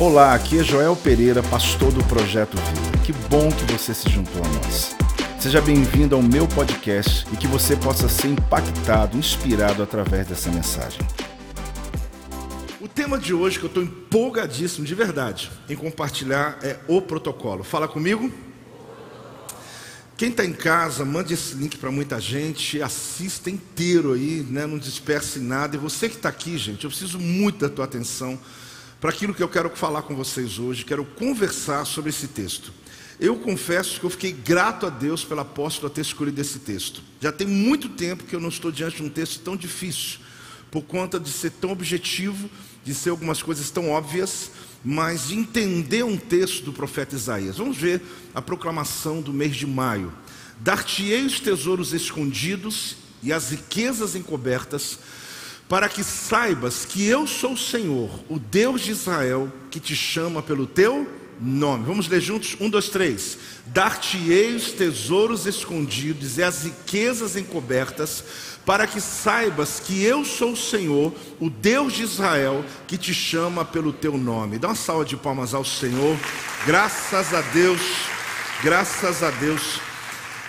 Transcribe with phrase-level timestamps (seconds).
[0.00, 3.04] Olá, aqui é Joel Pereira, pastor do Projeto Vida.
[3.04, 4.96] Que bom que você se juntou a nós.
[5.38, 11.00] Seja bem-vindo ao meu podcast e que você possa ser impactado, inspirado através dessa mensagem.
[12.80, 17.62] O tema de hoje que eu estou empolgadíssimo de verdade em compartilhar é o protocolo.
[17.62, 18.32] Fala comigo.
[20.16, 24.66] Quem está em casa, mande esse link para muita gente, assista inteiro aí, né?
[24.66, 25.76] não disperse nada.
[25.76, 28.38] E você que está aqui, gente, eu preciso muito da tua atenção
[29.00, 32.72] para aquilo que eu quero falar com vocês hoje, quero conversar sobre esse texto.
[33.18, 37.02] Eu confesso que eu fiquei grato a Deus pela apóstola ter escolhido esse texto.
[37.20, 40.20] Já tem muito tempo que eu não estou diante de um texto tão difícil,
[40.70, 42.50] por conta de ser tão objetivo,
[42.84, 44.50] de ser algumas coisas tão óbvias,
[44.84, 47.56] mas de entender um texto do profeta Isaías.
[47.56, 48.02] Vamos ver
[48.34, 50.12] a proclamação do mês de maio.
[50.58, 54.98] Dar-te-ei os tesouros escondidos e as riquezas encobertas,
[55.70, 60.42] para que saibas que eu sou o Senhor, o Deus de Israel, que te chama
[60.42, 61.08] pelo teu
[61.40, 61.84] nome.
[61.86, 62.56] Vamos ler juntos?
[62.60, 63.38] Um, dois, três.
[63.66, 68.24] Dar-te-ei os tesouros escondidos e as riquezas encobertas,
[68.66, 73.64] para que saibas que eu sou o Senhor, o Deus de Israel, que te chama
[73.64, 74.58] pelo teu nome.
[74.58, 76.18] Dá uma salva de palmas ao Senhor.
[76.66, 77.80] Graças a Deus,
[78.64, 79.80] graças a Deus.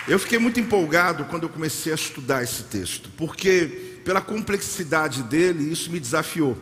[0.08, 5.70] Eu fiquei muito empolgado quando eu comecei a estudar esse texto, porque pela complexidade dele,
[5.70, 6.56] isso me desafiou.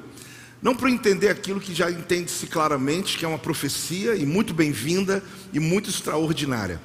[0.63, 5.23] Não para entender aquilo que já entende-se claramente, que é uma profecia e muito bem-vinda
[5.53, 6.81] e muito extraordinária.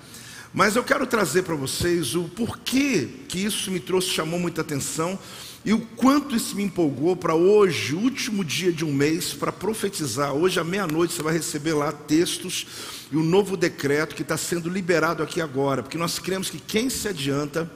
[0.53, 5.19] Mas eu quero trazer para vocês o porquê que isso me trouxe, chamou muita atenção
[5.65, 10.33] e o quanto isso me empolgou para hoje, último dia de um mês, para profetizar.
[10.33, 12.65] Hoje à meia-noite você vai receber lá textos
[13.11, 16.59] e o um novo decreto que está sendo liberado aqui agora, porque nós cremos que
[16.59, 17.69] quem se adianta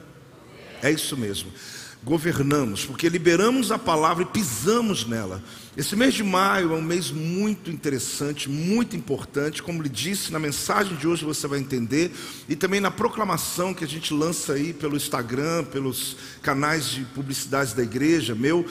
[0.82, 1.52] é isso mesmo
[2.02, 5.42] governamos, porque liberamos a palavra e pisamos nela.
[5.76, 10.38] Esse mês de maio é um mês muito interessante, muito importante, como lhe disse na
[10.38, 12.10] mensagem de hoje você vai entender,
[12.48, 17.74] e também na proclamação que a gente lança aí pelo Instagram, pelos canais de publicidade
[17.74, 18.66] da igreja, meu,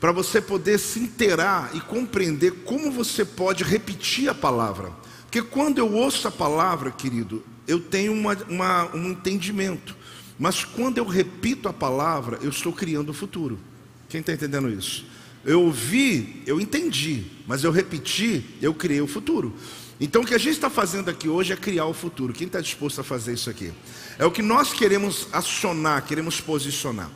[0.00, 4.90] para você poder se inteirar e compreender como você pode repetir a palavra.
[5.22, 9.94] Porque quando eu ouço a palavra, querido, eu tenho uma, uma, um entendimento.
[10.40, 13.60] Mas quando eu repito a palavra, eu estou criando o futuro.
[14.08, 15.04] Quem está entendendo isso?
[15.44, 19.54] Eu ouvi, eu entendi, mas eu repeti, eu criei o futuro.
[20.00, 22.32] Então o que a gente está fazendo aqui hoje é criar o futuro.
[22.32, 23.70] Quem está disposto a fazer isso aqui?
[24.18, 27.10] É o que nós queremos acionar, queremos posicionar.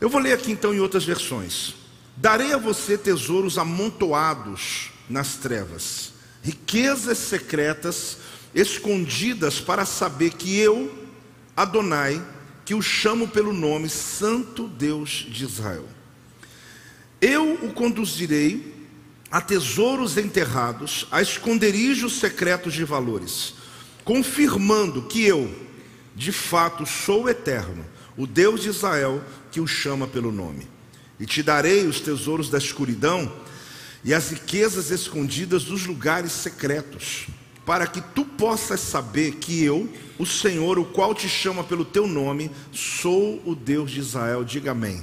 [0.00, 1.76] Eu vou ler aqui então em outras versões.
[2.16, 8.18] Darei a você tesouros amontoados nas trevas, riquezas secretas
[8.52, 10.92] escondidas para saber que eu,
[11.56, 12.20] Adonai,
[12.64, 15.86] que o chamo pelo nome Santo Deus de Israel.
[17.20, 18.74] Eu o conduzirei
[19.30, 23.54] a tesouros enterrados, a esconderijos secretos de valores,
[24.04, 25.54] confirmando que eu,
[26.16, 27.84] de fato, sou eterno,
[28.16, 29.22] o Deus de Israel
[29.52, 30.66] que o chama pelo nome.
[31.18, 33.32] E te darei os tesouros da escuridão
[34.02, 37.26] e as riquezas escondidas dos lugares secretos
[37.64, 39.88] para que tu possas saber que eu,
[40.18, 44.44] o Senhor, o qual te chama pelo teu nome, sou o Deus de Israel.
[44.44, 45.02] Diga amém.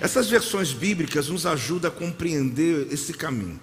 [0.00, 3.60] Essas versões bíblicas nos ajudam a compreender esse caminho.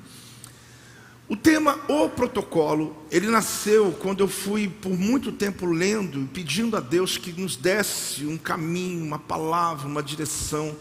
[1.28, 6.82] O tema O Protocolo, ele nasceu quando eu fui por muito tempo lendo, pedindo a
[6.82, 10.76] Deus que nos desse um caminho, uma palavra, uma direção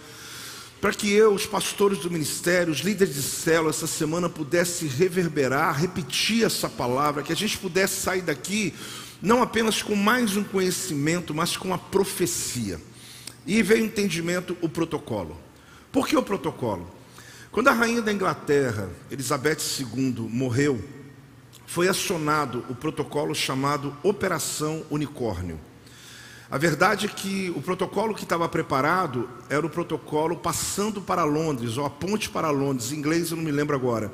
[0.80, 5.78] para que eu, os pastores do ministério, os líderes de célula, essa semana pudesse reverberar,
[5.78, 8.72] repetir essa palavra, que a gente pudesse sair daqui
[9.20, 12.80] não apenas com mais um conhecimento, mas com a profecia.
[13.46, 15.38] E veio o entendimento, o protocolo.
[15.92, 16.90] Por que o protocolo?
[17.52, 20.82] Quando a rainha da Inglaterra, Elizabeth II, morreu,
[21.66, 25.60] foi acionado o protocolo chamado Operação Unicórnio.
[26.50, 31.78] A verdade é que o protocolo que estava preparado era o protocolo passando para Londres,
[31.78, 34.10] ou a ponte para Londres, em inglês eu não me lembro agora.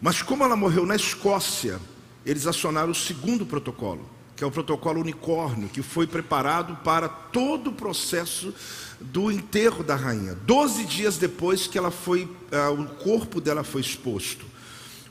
[0.00, 1.78] Mas como ela morreu na Escócia,
[2.24, 7.68] eles acionaram o segundo protocolo, que é o protocolo unicórnio, que foi preparado para todo
[7.68, 8.54] o processo
[8.98, 10.34] do enterro da rainha.
[10.34, 14.46] Doze dias depois que ela foi, uh, o corpo dela foi exposto.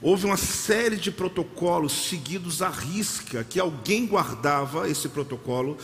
[0.02, 5.78] Houve uma série de protocolos seguidos à risca, que alguém guardava esse protocolo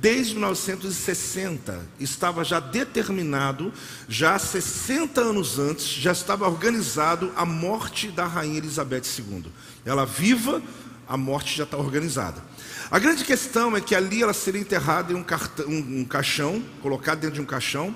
[0.00, 1.80] desde 1960.
[1.98, 3.72] Estava já determinado,
[4.08, 9.46] já 60 anos antes, já estava organizado a morte da rainha Elizabeth II.
[9.84, 10.62] Ela viva,
[11.08, 12.42] a morte já está organizada.
[12.90, 17.22] A grande questão é que ali ela seria enterrada em um, cartão, um caixão, colocada
[17.22, 17.94] dentro de um caixão,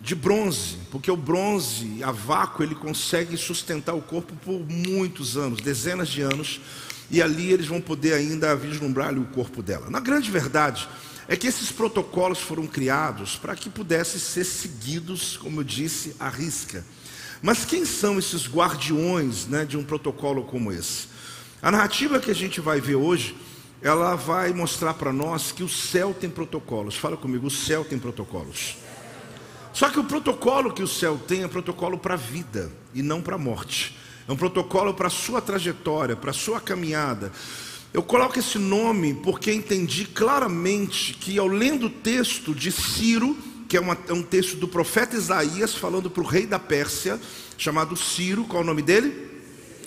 [0.00, 5.60] de bronze, porque o bronze a vácuo ele consegue sustentar o corpo por muitos anos,
[5.60, 6.60] dezenas de anos,
[7.08, 9.90] e ali eles vão poder ainda vislumbrar o corpo dela.
[9.90, 10.88] Na grande verdade
[11.28, 16.28] é que esses protocolos foram criados para que pudessem ser seguidos, como eu disse, à
[16.28, 16.84] risca.
[17.40, 21.08] Mas quem são esses guardiões né, de um protocolo como esse?
[21.60, 23.36] A narrativa que a gente vai ver hoje,
[23.80, 26.96] ela vai mostrar para nós que o céu tem protocolos.
[26.96, 28.76] Fala comigo, o céu tem protocolos.
[29.72, 33.22] Só que o protocolo que o céu tem é protocolo para a vida e não
[33.22, 33.96] para a morte.
[34.28, 37.32] É um protocolo para a sua trajetória, para a sua caminhada.
[37.92, 43.36] Eu coloco esse nome porque entendi claramente que ao lendo o texto de Ciro,
[43.68, 47.20] que é, uma, é um texto do profeta Isaías falando para o rei da Pérsia,
[47.58, 49.30] chamado Ciro, qual é o nome dele?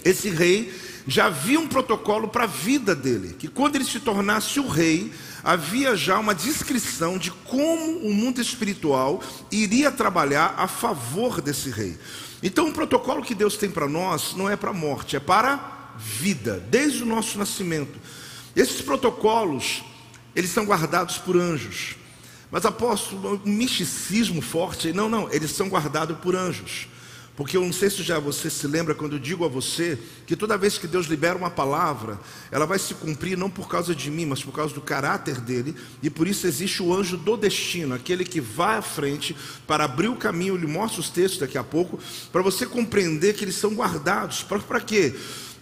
[0.04, 0.72] Esse rei
[1.08, 5.12] já havia um protocolo para a vida dele, que quando ele se tornasse o rei,
[5.44, 11.98] havia já uma descrição de como o mundo espiritual iria trabalhar a favor desse rei.
[12.44, 15.75] Então, o protocolo que Deus tem para nós não é para a morte, é para
[15.98, 18.00] vida, desde o nosso nascimento.
[18.56, 19.84] Esses protocolos,
[20.36, 21.96] eles são guardados por anjos.
[22.52, 26.88] Mas apóstolo, um misticismo forte, não, não, eles são guardados por anjos.
[27.36, 30.38] Porque eu não sei se já você se lembra quando eu digo a você que
[30.38, 32.18] toda vez que Deus libera uma palavra,
[32.50, 35.76] ela vai se cumprir não por causa de mim, mas por causa do caráter dele,
[36.02, 39.36] e por isso existe o anjo do destino, aquele que vai à frente
[39.68, 42.00] para abrir o caminho, eu lhe mostro os textos daqui a pouco,
[42.32, 44.42] para você compreender que eles são guardados.
[44.42, 45.14] Para quê?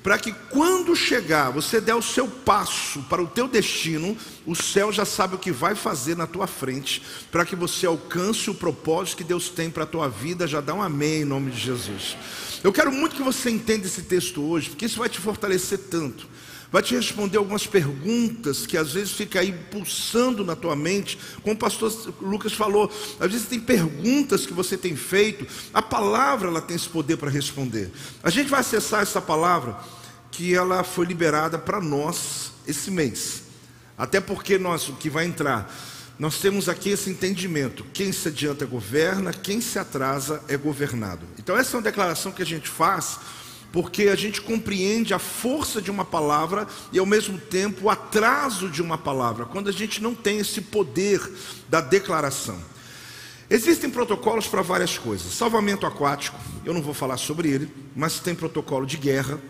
[0.03, 4.91] Para que quando chegar, você der o seu passo para o teu destino, o céu
[4.91, 7.01] já sabe o que vai fazer na tua frente,
[7.31, 10.73] para que você alcance o propósito que Deus tem para a tua vida, já dá
[10.73, 12.17] um amém em nome de Jesus.
[12.61, 16.27] Eu quero muito que você entenda esse texto hoje, porque isso vai te fortalecer tanto.
[16.73, 21.53] Vai te responder algumas perguntas que às vezes fica aí pulsando na tua mente, como
[21.53, 26.59] o pastor Lucas falou, às vezes tem perguntas que você tem feito, a palavra ela
[26.59, 27.91] tem esse poder para responder.
[28.23, 29.77] A gente vai acessar essa palavra
[30.31, 33.43] que ela foi liberada para nós esse mês.
[33.95, 35.71] Até porque nós, o que vai entrar,
[36.17, 41.27] nós temos aqui esse entendimento: quem se adianta governa, quem se atrasa é governado.
[41.37, 43.19] Então, essa é uma declaração que a gente faz,
[43.73, 48.69] porque a gente compreende a força de uma palavra e, ao mesmo tempo, o atraso
[48.69, 51.19] de uma palavra, quando a gente não tem esse poder
[51.67, 52.57] da declaração.
[53.49, 55.33] Existem protocolos para várias coisas.
[55.33, 59.41] Salvamento aquático, eu não vou falar sobre ele, mas tem protocolo de guerra,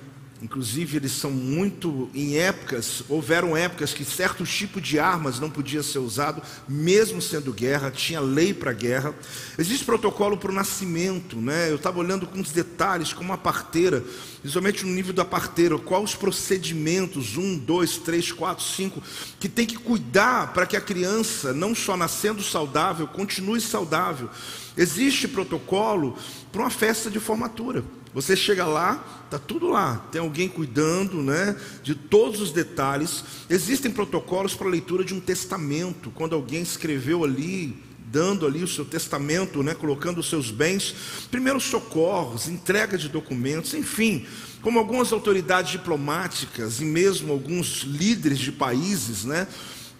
[0.44, 5.81] Inclusive, eles são muito em épocas, houveram épocas que certo tipo de armas não podia
[5.81, 9.16] ser usado, mesmo sendo guerra, tinha lei para guerra.
[9.57, 11.72] Existe protocolo para o nascimento, né?
[11.72, 14.04] Eu estava olhando com os detalhes, como a parteira,
[14.42, 19.01] principalmente no nível da parteira, quais os procedimentos, um, dois, três, quatro, cinco,
[19.39, 24.30] que tem que cuidar para que a criança, não só nascendo saudável, continue saudável.
[24.75, 26.18] Existe protocolo
[26.51, 27.81] para uma festa de formatura.
[28.13, 33.24] Você chega lá, está tudo lá, tem alguém cuidando né, de todos os detalhes.
[33.50, 37.75] Existem protocolos para leitura de um testamento, quando alguém escreveu ali,
[38.13, 40.94] dando ali o seu testamento, né, colocando os seus bens,
[41.31, 44.27] primeiros socorros, entrega de documentos, enfim,
[44.62, 49.48] como algumas autoridades diplomáticas e mesmo alguns líderes de países, né,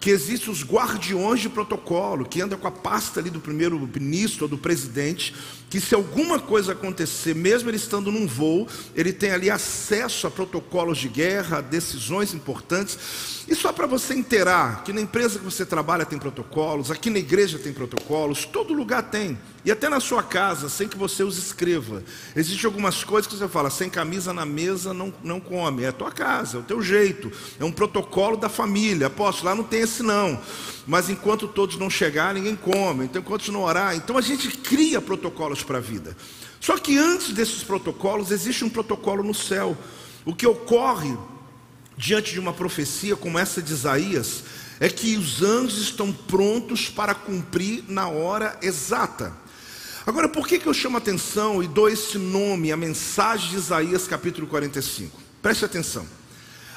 [0.04, 4.44] que existem os guardiões de protocolo, que andam com a pasta ali do primeiro ministro
[4.44, 5.34] ou do presidente,
[5.70, 10.30] que se alguma coisa acontecer, mesmo ele estando num voo, ele tem ali acesso a
[10.30, 12.98] protocolos de guerra, a decisões importantes.
[13.46, 17.18] E só para você inteirar que na empresa que você trabalha tem protocolos, aqui na
[17.18, 19.38] igreja tem protocolos, todo lugar tem.
[19.66, 22.02] E até na sua casa, sem que você os escreva.
[22.34, 25.82] Existem algumas coisas que você fala, sem camisa na mesa não, não come.
[25.82, 27.30] É a tua casa, é o teu jeito.
[27.60, 29.08] É um protocolo da família.
[29.08, 30.40] Aposto, lá não tem esse não.
[30.86, 33.04] Mas enquanto todos não chegarem, ninguém come.
[33.04, 33.94] Então, enquanto não orar.
[33.94, 36.16] Então a gente cria protocolos para a vida.
[36.60, 39.76] Só que antes desses protocolos, existe um protocolo no céu.
[40.24, 41.14] O que ocorre
[41.96, 44.44] diante de uma profecia como essa de Isaías
[44.80, 49.32] é que os anjos estão prontos para cumprir na hora exata.
[50.06, 54.06] Agora, por que, que eu chamo atenção e dou esse nome, a mensagem de Isaías
[54.06, 55.18] capítulo 45?
[55.40, 56.06] Preste atenção.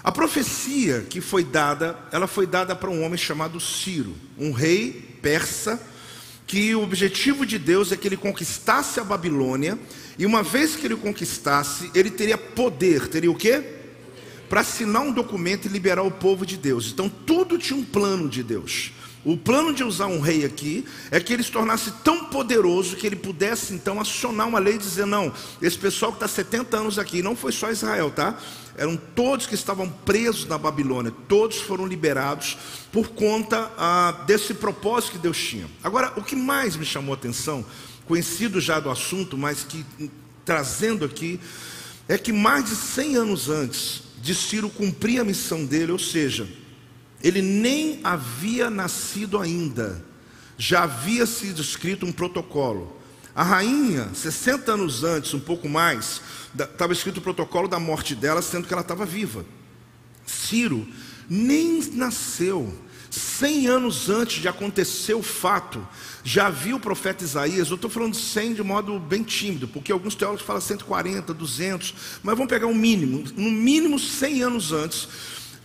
[0.03, 5.17] A profecia que foi dada, ela foi dada para um homem chamado Ciro, um rei
[5.21, 5.81] persa
[6.45, 9.77] que o objetivo de Deus é que ele conquistasse a Babilônia,
[10.17, 13.76] e uma vez que ele conquistasse, ele teria poder, teria o quê?
[14.49, 16.91] Para assinar um documento e liberar o povo de Deus.
[16.91, 18.91] Então tudo tinha um plano de Deus.
[19.27, 23.05] O plano de usar um rei aqui é que ele se tornasse tão poderoso que
[23.05, 26.97] ele pudesse então acionar uma lei e dizer: não, esse pessoal que está 70 anos
[26.97, 28.37] aqui, não foi só Israel, tá?
[28.77, 32.57] Eram todos que estavam presos na Babilônia, todos foram liberados
[32.89, 35.67] por conta ah, desse propósito que Deus tinha.
[35.83, 37.65] Agora, o que mais me chamou a atenção
[38.05, 39.83] conhecido já do assunto, mas que
[40.45, 41.37] trazendo aqui,
[42.07, 46.45] é que mais de 100 anos antes de Ciro cumprir a missão dele, ou seja,
[47.23, 50.03] ele nem havia nascido ainda,
[50.57, 52.97] já havia sido escrito um protocolo.
[53.33, 56.21] A rainha, 60 anos antes, um pouco mais,
[56.53, 59.45] estava escrito o protocolo da morte dela, sendo que ela estava viva.
[60.25, 60.85] Ciro
[61.29, 62.77] nem nasceu.
[63.17, 65.85] 100 anos antes de acontecer o fato,
[66.23, 70.15] já viu o profeta Isaías, eu estou falando 100 de modo bem tímido, porque alguns
[70.15, 71.93] teólogos falam 140, 200,
[72.23, 75.07] mas vamos pegar um mínimo, no mínimo 100 anos antes,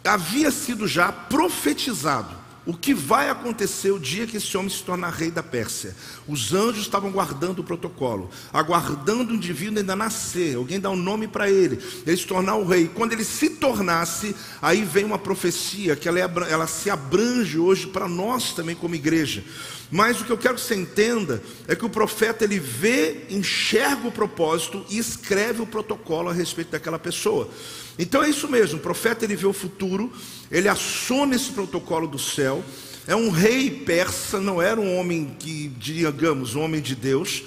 [0.05, 5.11] havia sido já profetizado o que vai acontecer o dia que esse homem se tornar
[5.11, 5.97] rei da Pérsia?
[6.29, 11.27] Os anjos estavam guardando o protocolo, aguardando o indivíduo ainda nascer, alguém dar um nome
[11.27, 12.89] para ele, ele se tornar o rei.
[12.95, 17.89] Quando ele se tornasse, aí vem uma profecia que ela, é, ela se abrange hoje
[17.89, 19.43] para nós também como igreja.
[19.91, 24.09] Mas o que eu quero que você entenda é que o profeta ele vê, enxerga
[24.09, 27.51] o propósito e escreve o protocolo a respeito daquela pessoa.
[27.99, 30.13] Então é isso mesmo, o profeta ele vê o futuro,
[30.51, 32.65] ele assona esse protocolo do céu.
[33.07, 37.43] É um rei persa, não era um homem que, digamos, um homem de Deus.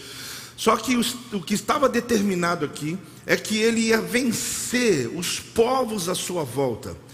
[0.58, 6.16] Só que o que estava determinado aqui é que ele ia vencer os povos à
[6.16, 7.05] sua volta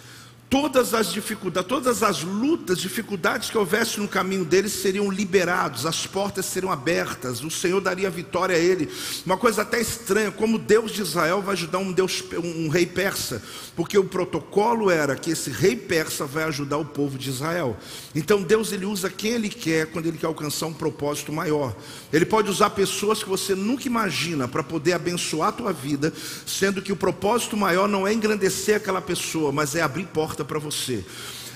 [0.51, 6.05] todas as dificuldades, todas as lutas, dificuldades que houvesse no caminho deles seriam liberados, as
[6.05, 8.91] portas seriam abertas, o Senhor daria vitória a ele.
[9.25, 13.41] Uma coisa até estranha, como Deus de Israel vai ajudar um Deus, um rei persa,
[13.77, 17.77] porque o protocolo era que esse rei persa vai ajudar o povo de Israel.
[18.13, 21.73] Então Deus ele usa quem ele quer quando ele quer alcançar um propósito maior.
[22.11, 26.11] Ele pode usar pessoas que você nunca imagina para poder abençoar a tua vida,
[26.45, 30.59] sendo que o propósito maior não é engrandecer aquela pessoa, mas é abrir portas para
[30.59, 31.03] você.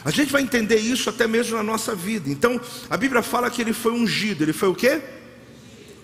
[0.04, 2.30] A gente vai entender isso até mesmo na nossa vida.
[2.30, 4.44] Então, a Bíblia fala que ele foi ungido.
[4.44, 5.01] Ele foi o quê?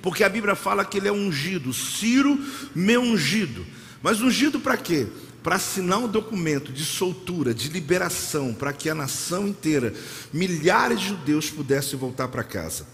[0.02, 1.72] Porque a Bíblia fala que ele é ungido.
[1.72, 2.40] Ciro
[2.74, 3.64] me ungido.
[4.02, 5.06] Mas ungido para quê?
[5.44, 9.94] Para assinar um documento de soltura, de liberação, para que a nação inteira,
[10.34, 12.88] milhares de judeus pudessem voltar para casa.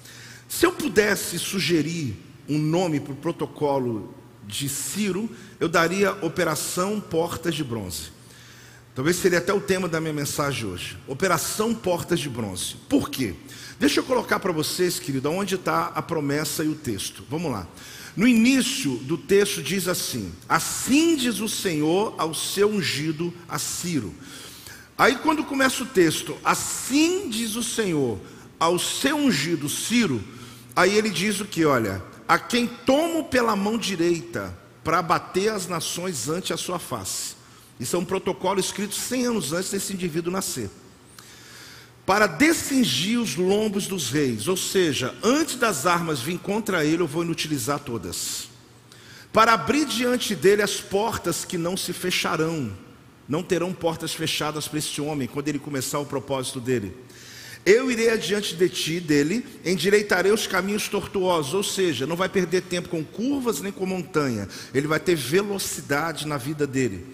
[0.49, 2.15] Se eu pudesse sugerir
[2.49, 4.13] um nome para o protocolo
[4.45, 5.29] de Ciro,
[5.59, 8.16] eu daria Operação Portas de Bronze.
[8.97, 10.97] Talvez seria até o tema da minha mensagem hoje.
[11.05, 12.77] Operação Portas de Bronze.
[12.89, 13.35] Por quê?
[13.79, 17.23] Deixa eu colocar para vocês, querido, onde está a promessa e o texto.
[17.29, 17.67] Vamos lá.
[18.15, 24.15] No início do texto diz assim: Assim diz o Senhor ao seu ungido, a Ciro.
[24.97, 28.19] Aí quando começa o texto, assim diz o Senhor
[28.59, 30.23] ao seu ungido Ciro,
[30.75, 31.63] aí ele diz o que?
[31.65, 37.36] Olha, a quem tomo pela mão direita para bater as nações ante a sua face.
[37.79, 40.69] Isso é um protocolo escrito 100 anos antes desse indivíduo nascer.
[42.05, 47.07] Para descingir os lombos dos reis, ou seja, antes das armas vir contra ele, eu
[47.07, 48.47] vou inutilizar todas.
[49.33, 52.71] Para abrir diante dele as portas que não se fecharão,
[53.27, 56.95] não terão portas fechadas para este homem quando ele começar o propósito dele.
[57.65, 62.61] Eu irei adiante de ti, dele, endireitarei os caminhos tortuosos, ou seja, não vai perder
[62.61, 67.05] tempo com curvas nem com montanha, ele vai ter velocidade na vida dele.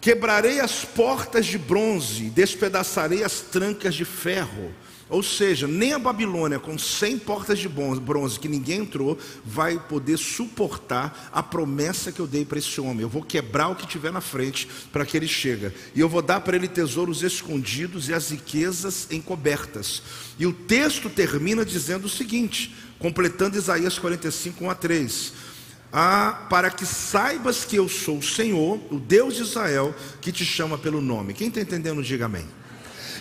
[0.00, 4.72] Quebrarei as portas de bronze, despedaçarei as trancas de ferro.
[5.10, 10.16] Ou seja, nem a Babilônia, com 100 portas de bronze que ninguém entrou, vai poder
[10.16, 13.00] suportar a promessa que eu dei para esse homem.
[13.00, 15.72] Eu vou quebrar o que tiver na frente para que ele chegue.
[15.96, 20.00] E eu vou dar para ele tesouros escondidos e as riquezas encobertas.
[20.38, 25.49] E o texto termina dizendo o seguinte, completando Isaías 45, 1 a 3
[25.92, 30.44] ah, para que saibas que eu sou o Senhor, o Deus de Israel, que te
[30.44, 31.34] chama pelo nome.
[31.34, 32.46] Quem está entendendo, diga amém.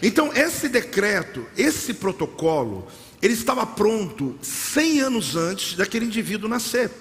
[0.02, 2.88] Então, esse decreto, esse protocolo,
[3.22, 6.92] ele estava pronto 100 anos antes daquele indivíduo nascer.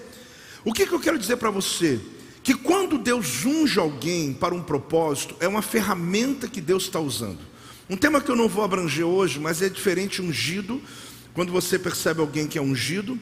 [0.65, 2.01] O que, que eu quero dizer para você?
[2.43, 7.41] Que quando Deus unge alguém para um propósito, é uma ferramenta que Deus está usando.
[7.91, 10.81] Um tema que eu não vou abranger hoje, mas é diferente ungido.
[11.35, 13.19] Quando você percebe alguém que é ungido,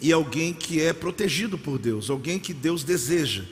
[0.00, 3.44] e alguém que é protegido por Deus, alguém que Deus deseja.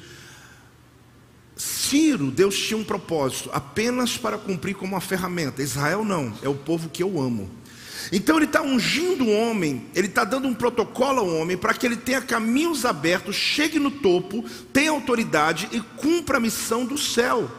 [1.57, 5.63] Ciro, Deus tinha um propósito apenas para cumprir como uma ferramenta.
[5.63, 7.49] Israel não, é o povo que eu amo.
[8.13, 11.87] Então ele está ungindo o homem, ele está dando um protocolo ao homem para que
[11.87, 17.51] ele tenha caminhos abertos, chegue no topo, tenha autoridade e cumpra a missão do céu.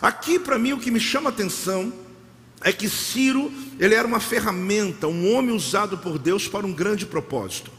[0.00, 1.92] Aqui para mim o que me chama a atenção
[2.60, 7.06] é que Ciro, ele era uma ferramenta, um homem usado por Deus para um grande
[7.06, 7.70] propósito.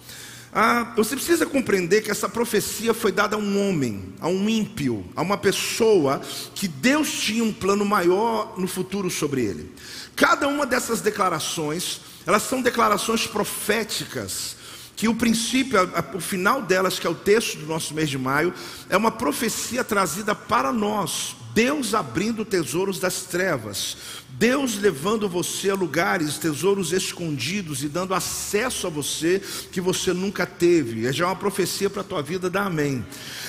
[0.51, 5.05] Ah, você precisa compreender que essa profecia foi dada a um homem, a um ímpio,
[5.15, 6.21] a uma pessoa
[6.55, 9.71] que Deus tinha um plano maior no futuro sobre ele.
[10.15, 14.57] Cada uma dessas declarações, elas são declarações proféticas
[14.95, 15.79] que o princípio,
[16.13, 18.53] o final delas, que é o texto do nosso mês de maio,
[18.89, 21.37] é uma profecia trazida para nós.
[21.53, 23.97] Deus abrindo tesouros das trevas,
[24.29, 29.41] Deus levando você a lugares, tesouros escondidos e dando acesso a você
[29.71, 31.07] que você nunca teve.
[31.07, 33.05] É já uma profecia para a tua vida, dá amém.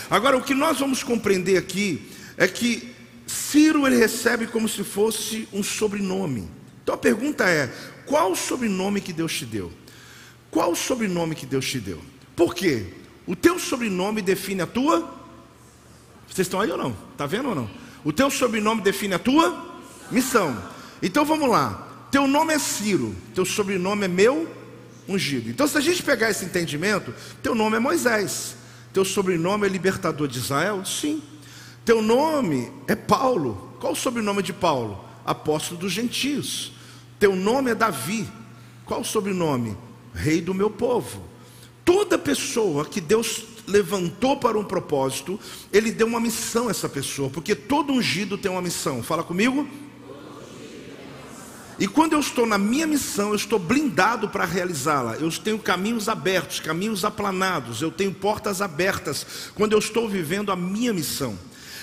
[0.08, 2.94] Agora, o que nós vamos compreender aqui é que
[3.26, 6.48] Ciro ele recebe como se fosse um sobrenome.
[6.82, 7.72] Então a pergunta é:
[8.06, 9.72] qual o sobrenome que Deus te deu?
[10.50, 12.00] Qual o sobrenome que Deus te deu?
[12.34, 12.86] Por quê?
[13.26, 15.20] O teu sobrenome define a tua.
[16.26, 16.96] Vocês estão aí ou não?
[17.12, 17.70] Está vendo ou não?
[18.04, 19.78] O teu sobrenome define a tua
[20.10, 20.56] missão.
[21.02, 21.88] Então vamos lá.
[22.10, 24.48] Teu nome é Ciro, teu sobrenome é meu
[25.08, 25.50] ungido.
[25.50, 28.56] Então, se a gente pegar esse entendimento, teu nome é Moisés,
[28.92, 30.84] teu sobrenome é libertador de Israel?
[30.84, 31.22] Sim.
[31.84, 33.74] Teu nome é Paulo.
[33.80, 35.04] Qual o sobrenome de Paulo?
[35.24, 36.72] Apóstolo dos gentios.
[37.18, 38.28] Teu nome é Davi.
[38.84, 39.76] Qual o sobrenome?
[40.14, 41.22] Rei do meu povo.
[41.84, 45.38] Toda pessoa que Deus levantou para um propósito,
[45.72, 49.02] Ele deu uma missão a essa pessoa, porque todo ungido tem uma missão.
[49.02, 49.66] Fala comigo.
[51.78, 55.14] E quando eu estou na minha missão, eu estou blindado para realizá-la.
[55.14, 60.56] Eu tenho caminhos abertos, caminhos aplanados, eu tenho portas abertas quando eu estou vivendo a
[60.56, 61.38] minha missão.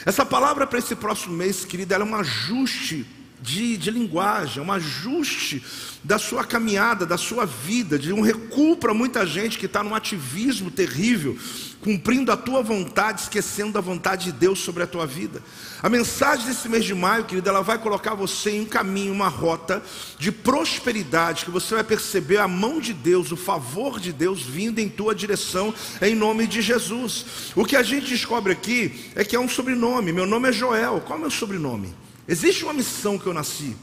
[0.06, 3.08] Essa palavra para esse próximo mês, querida, ela é um ajuste
[3.40, 5.64] de, de linguagem, um ajuste
[6.04, 9.94] da sua caminhada, da sua vida, de um recuo para muita gente que está num
[9.94, 11.38] ativismo terrível,
[11.82, 15.44] cumprindo a tua vontade, esquecendo da vontade de Deus sobre a tua vida.
[15.84, 19.28] A mensagem desse mês de maio, querida, ela vai colocar você em um caminho, uma
[19.28, 19.84] rota
[20.18, 24.80] de prosperidade, que você vai perceber a mão de Deus, o favor de Deus vindo
[24.80, 27.26] em tua direção, em nome de Jesus.
[27.56, 30.12] O que a gente descobre aqui é que é um sobrenome.
[30.12, 31.02] Meu nome é Joel.
[31.06, 32.07] Qual é o meu sobrenome?
[32.28, 33.76] Existe uma missão que eu nasci.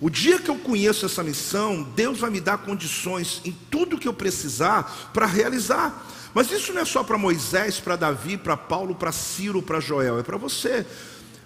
[0.00, 4.08] O dia que eu conheço essa missão, Deus vai me dar condições em tudo que
[4.08, 6.06] eu precisar para realizar.
[6.34, 10.18] Mas isso não é só para Moisés, para Davi, para Paulo, para Ciro, para Joel,
[10.18, 10.84] é para você.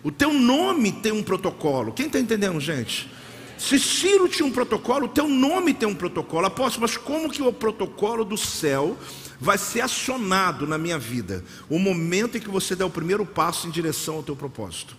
[0.02, 1.93] O teu nome tem um protocolo.
[1.93, 3.11] Quem está entendendo, gente?
[3.59, 6.46] Se Ciro tinha um protocolo, o teu nome tem um protocolo.
[6.46, 8.96] Apóstolo, mas como que o protocolo do céu
[9.38, 11.44] vai ser acionado na minha vida?
[11.68, 14.96] O momento em que você der o primeiro passo em direção ao teu propósito.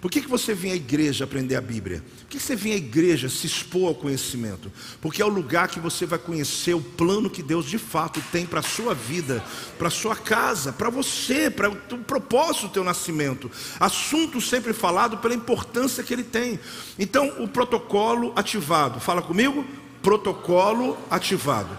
[0.00, 2.04] Por que, que você vem à igreja aprender a Bíblia?
[2.20, 4.70] Por que, que você vem à igreja se expor ao conhecimento?
[5.00, 8.46] Porque é o lugar que você vai conhecer o plano que Deus de fato tem
[8.46, 9.42] para a sua vida,
[9.76, 13.50] para a sua casa, para você, para o propósito do teu nascimento.
[13.80, 16.60] Assunto sempre falado pela importância que ele tem.
[16.96, 19.00] Então, o protocolo ativado.
[19.00, 19.66] Fala comigo?
[20.00, 21.76] Protocolo ativado.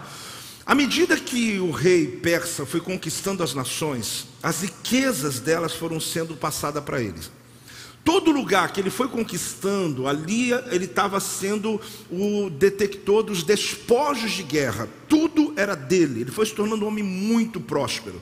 [0.66, 6.36] À medida que o rei persa foi conquistando as nações, as riquezas delas foram sendo
[6.36, 7.39] passadas para eles.
[8.02, 14.42] Todo lugar que ele foi conquistando, ali ele estava sendo o detector dos despojos de
[14.42, 14.88] guerra.
[15.08, 16.22] Tudo era dele.
[16.22, 18.20] Ele foi se tornando um homem muito próspero,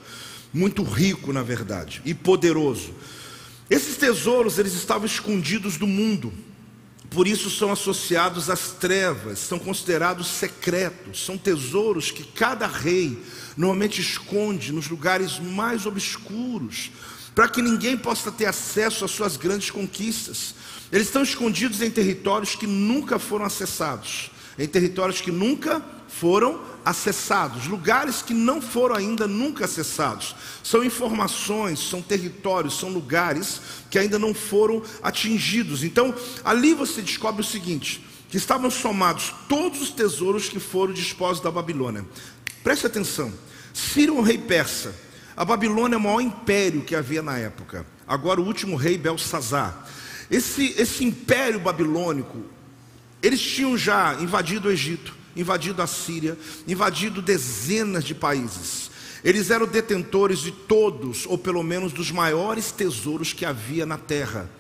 [0.52, 2.92] muito rico, na verdade, e poderoso.
[3.70, 6.32] Esses tesouros, eles estavam escondidos do mundo.
[7.10, 13.18] Por isso são associados às trevas, são considerados secretos, são tesouros que cada rei
[13.56, 16.90] normalmente esconde nos lugares mais obscuros
[17.38, 20.56] para que ninguém possa ter acesso às suas grandes conquistas.
[20.90, 27.68] Eles estão escondidos em territórios que nunca foram acessados, em territórios que nunca foram acessados,
[27.68, 30.34] lugares que não foram ainda nunca acessados.
[30.64, 35.84] São informações, são territórios, são lugares que ainda não foram atingidos.
[35.84, 36.12] Então,
[36.44, 41.52] ali você descobre o seguinte: que estavam somados todos os tesouros que foram dispostos da
[41.52, 42.04] Babilônia.
[42.64, 43.32] Preste atenção.
[43.72, 44.92] Ciro, rei persa,
[45.38, 47.86] a Babilônia é o maior império que havia na época.
[48.08, 49.88] Agora o último rei Belsazar.
[50.28, 52.42] Esse, esse império babilônico,
[53.22, 58.90] eles tinham já invadido o Egito, invadido a Síria, invadido dezenas de países.
[59.22, 64.50] Eles eram detentores de todos, ou pelo menos dos maiores tesouros que havia na terra.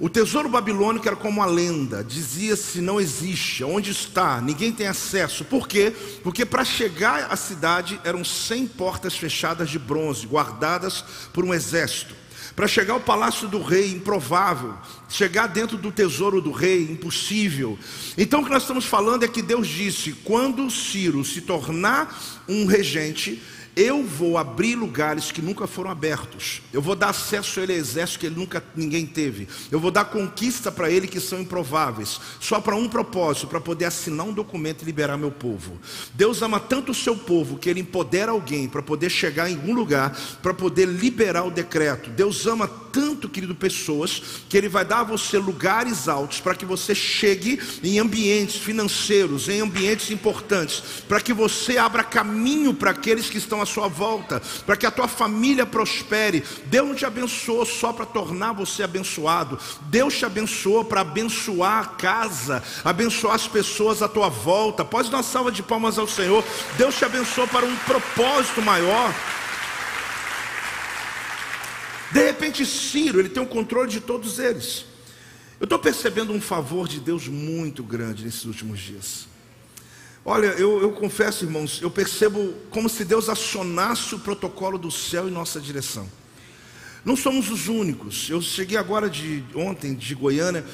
[0.00, 5.44] O tesouro babilônico era como uma lenda, dizia-se não existe, onde está, ninguém tem acesso.
[5.44, 5.92] Por quê?
[6.22, 12.14] Porque para chegar à cidade eram 100 portas fechadas de bronze, guardadas por um exército.
[12.56, 14.74] Para chegar ao palácio do rei, improvável.
[15.06, 17.78] Chegar dentro do tesouro do rei, impossível.
[18.16, 22.64] Então o que nós estamos falando é que Deus disse: quando Ciro se tornar um
[22.64, 23.40] regente,
[23.76, 26.60] eu vou abrir lugares que nunca foram abertos.
[26.72, 29.48] Eu vou dar acesso a ele a exército que ele nunca ninguém teve.
[29.70, 32.20] Eu vou dar conquista para ele que são improváveis.
[32.40, 35.78] Só para um propósito, para poder assinar um documento e liberar meu povo.
[36.14, 39.74] Deus ama tanto o seu povo que ele empodera alguém para poder chegar em algum
[39.74, 42.10] lugar, para poder liberar o decreto.
[42.10, 46.64] Deus ama tanto, querido, pessoas, que ele vai dar a você lugares altos para que
[46.64, 53.30] você chegue em ambientes financeiros, em ambientes importantes, para que você abra caminho para aqueles
[53.30, 56.44] que estão à sua volta, para que a tua família prospere.
[56.66, 61.86] Deus não te abençoou só para tornar você abençoado, Deus te abençoou para abençoar a
[61.86, 64.84] casa, abençoar as pessoas à tua volta.
[64.84, 66.44] Pode dar uma salva de palmas ao Senhor.
[66.76, 69.14] Deus te abençoou para um propósito maior.
[72.10, 74.84] De repente, Ciro, ele tem o controle de todos eles.
[75.60, 79.29] Eu estou percebendo um favor de Deus muito grande nesses últimos dias.
[80.24, 85.28] Olha, eu, eu, confesso, irmãos, eu percebo como se Deus acionasse o protocolo do céu
[85.28, 86.08] em nossa direção.
[87.04, 88.28] Não somos os únicos.
[88.28, 90.64] Eu cheguei agora de ontem de Goiânia.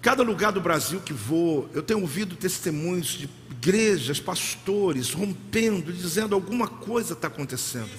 [0.00, 6.34] Cada lugar do Brasil que vou, eu tenho ouvido testemunhos de igrejas, pastores rompendo, dizendo
[6.34, 7.90] alguma coisa está acontecendo.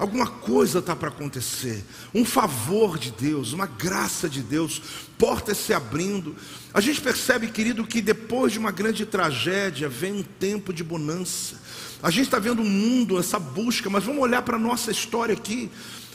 [0.00, 1.84] Alguma coisa está para acontecer,
[2.14, 4.80] um favor de Deus, uma graça de Deus,
[5.18, 6.34] portas se abrindo.
[6.72, 11.60] A gente percebe, querido, que depois de uma grande tragédia vem um tempo de bonança.
[12.02, 15.34] A gente está vendo o mundo, essa busca, mas vamos olhar para a nossa história
[15.34, 15.70] aqui.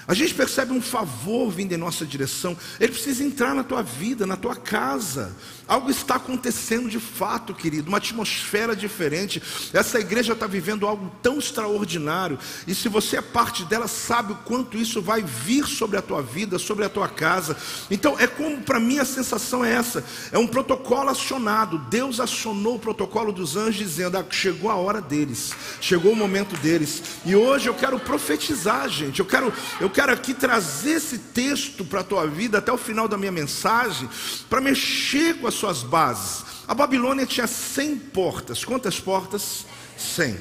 [0.07, 2.55] A gente percebe um favor vindo em nossa direção.
[2.79, 5.35] Ele precisa entrar na tua vida, na tua casa.
[5.67, 9.41] Algo está acontecendo de fato, querido, uma atmosfera diferente.
[9.73, 12.37] Essa igreja está vivendo algo tão extraordinário.
[12.67, 16.21] E se você é parte dela, sabe o quanto isso vai vir sobre a tua
[16.21, 17.57] vida, sobre a tua casa.
[17.89, 21.79] Então, é como para mim a sensação é essa: é um protocolo acionado.
[21.89, 26.55] Deus acionou o protocolo dos anjos, dizendo: ah, chegou a hora deles, chegou o momento
[26.57, 27.01] deles.
[27.25, 29.19] E hoje eu quero profetizar, gente.
[29.19, 33.07] Eu quero, eu quero aqui trazer esse texto para a tua vida até o final
[33.07, 34.09] da minha mensagem,
[34.49, 36.43] para mexer com as suas bases.
[36.67, 38.65] A Babilônia tinha 100 portas.
[38.65, 39.65] Quantas portas?
[39.97, 40.37] 100.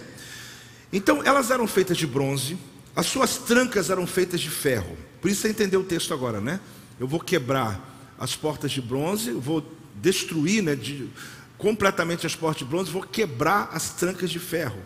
[0.93, 2.59] Então, elas eram feitas de bronze,
[2.97, 4.99] as suas trancas eram feitas de ferro.
[5.21, 6.59] Por isso você entendeu o texto agora, né?
[6.99, 9.65] Eu vou quebrar as portas de bronze, vou
[9.95, 11.09] destruir né, de,
[11.57, 14.81] completamente as portas de bronze, vou quebrar as trancas de ferro.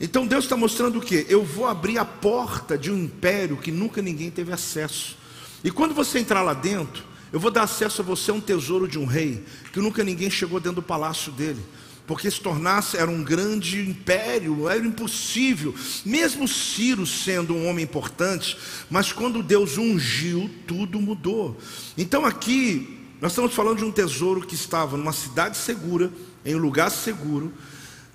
[0.00, 1.26] Então Deus está mostrando o que?
[1.28, 5.18] Eu vou abrir a porta de um império que nunca ninguém teve acesso.
[5.62, 8.88] E quando você entrar lá dentro, eu vou dar acesso a você a um tesouro
[8.88, 11.60] de um rei que nunca ninguém chegou dentro do palácio dele.
[12.06, 15.72] Porque se tornasse, era um grande império, era impossível,
[16.04, 18.58] mesmo Ciro sendo um homem importante,
[18.90, 21.56] mas quando Deus ungiu, tudo mudou.
[21.96, 26.10] Então aqui, nós estamos falando de um tesouro que estava numa cidade segura,
[26.44, 27.52] em um lugar seguro,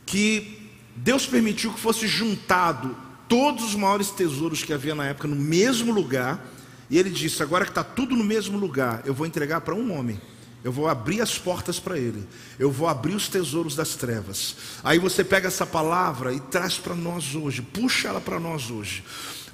[0.06, 0.65] que
[0.96, 2.96] Deus permitiu que fosse juntado
[3.28, 6.46] todos os maiores tesouros que havia na época no mesmo lugar,
[6.90, 9.98] e ele disse: Agora que está tudo no mesmo lugar, eu vou entregar para um
[9.98, 10.20] homem.
[10.66, 12.28] Eu vou abrir as portas para ele.
[12.58, 14.56] Eu vou abrir os tesouros das trevas.
[14.84, 19.04] Aí você pega essa palavra e traz para nós hoje, puxa ela para nós hoje.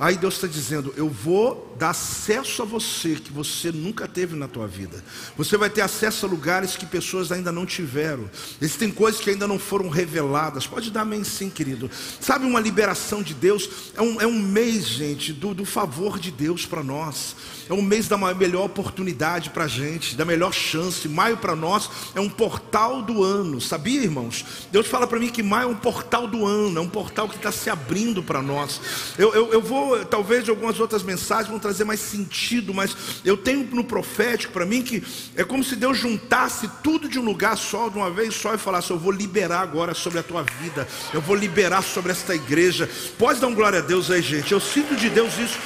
[0.01, 4.47] Aí Deus está dizendo: Eu vou dar acesso a você que você nunca teve na
[4.47, 5.03] tua vida.
[5.37, 8.27] Você vai ter acesso a lugares que pessoas ainda não tiveram.
[8.59, 10.65] Existem coisas que ainda não foram reveladas.
[10.65, 11.87] Pode dar amém sim, querido.
[12.19, 13.69] Sabe uma liberação de Deus?
[13.95, 17.35] É um, é um mês, gente, do, do favor de Deus para nós.
[17.69, 21.00] É um mês da melhor oportunidade para a gente, da melhor chance.
[21.07, 23.59] Maio para nós é um portal do ano.
[23.59, 24.45] Sabia, irmãos?
[24.71, 27.35] Deus fala para mim que maio é um portal do ano, é um portal que
[27.35, 28.79] está se abrindo para nós.
[29.17, 33.63] Eu, eu, eu vou talvez algumas outras mensagens vão trazer mais sentido, mas eu tenho
[33.75, 35.03] no profético para mim que
[35.35, 38.57] é como se Deus juntasse tudo de um lugar só, de uma vez só, e
[38.57, 42.89] falasse: Eu vou liberar agora sobre a tua vida, eu vou liberar sobre esta igreja.
[43.17, 44.51] Pode dar um glória a Deus aí, gente.
[44.51, 45.57] Eu sinto de Deus isso,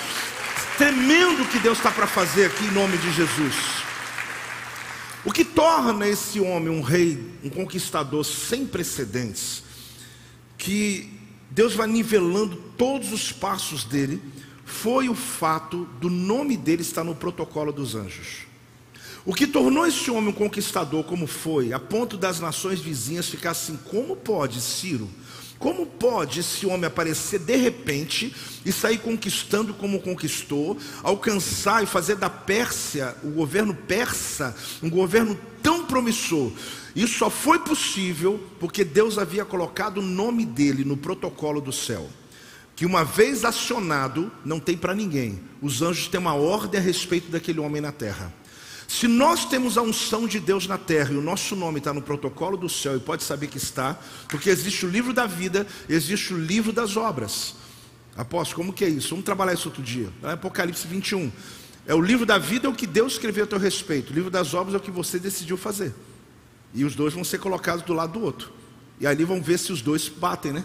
[0.77, 3.55] tremendo que Deus está para fazer aqui em nome de Jesus.
[5.25, 9.63] O que torna esse homem um rei, um conquistador sem precedentes,
[10.55, 11.09] que
[11.49, 14.21] Deus vai nivelando todos os passos dele,
[14.63, 18.45] foi o fato do nome dele estar no protocolo dos anjos.
[19.25, 23.51] O que tornou esse homem um conquistador como foi, a ponto das nações vizinhas ficar
[23.51, 25.09] assim: como pode Ciro?
[25.57, 32.15] Como pode esse homem aparecer de repente e sair conquistando como conquistou, alcançar e fazer
[32.15, 36.51] da Pérsia, o governo persa, um governo tão promissor?
[36.95, 42.09] Isso só foi possível porque Deus havia colocado o nome dele no protocolo do céu.
[42.75, 45.41] Que uma vez acionado, não tem para ninguém.
[45.61, 48.33] Os anjos têm uma ordem a respeito daquele homem na terra.
[48.87, 52.01] Se nós temos a unção de Deus na terra e o nosso nome está no
[52.01, 56.33] protocolo do céu, e pode saber que está, porque existe o livro da vida, existe
[56.33, 57.55] o livro das obras.
[58.15, 59.09] Apóstolo, como que é isso?
[59.09, 60.09] Vamos trabalhar isso outro dia.
[60.23, 61.31] Apocalipse 21.
[61.87, 64.11] É o livro da vida é o que Deus escreveu a teu respeito.
[64.11, 65.93] O livro das obras é o que você decidiu fazer.
[66.73, 68.51] E os dois vão ser colocados do lado do outro.
[68.99, 70.63] E ali vão ver se os dois batem, né?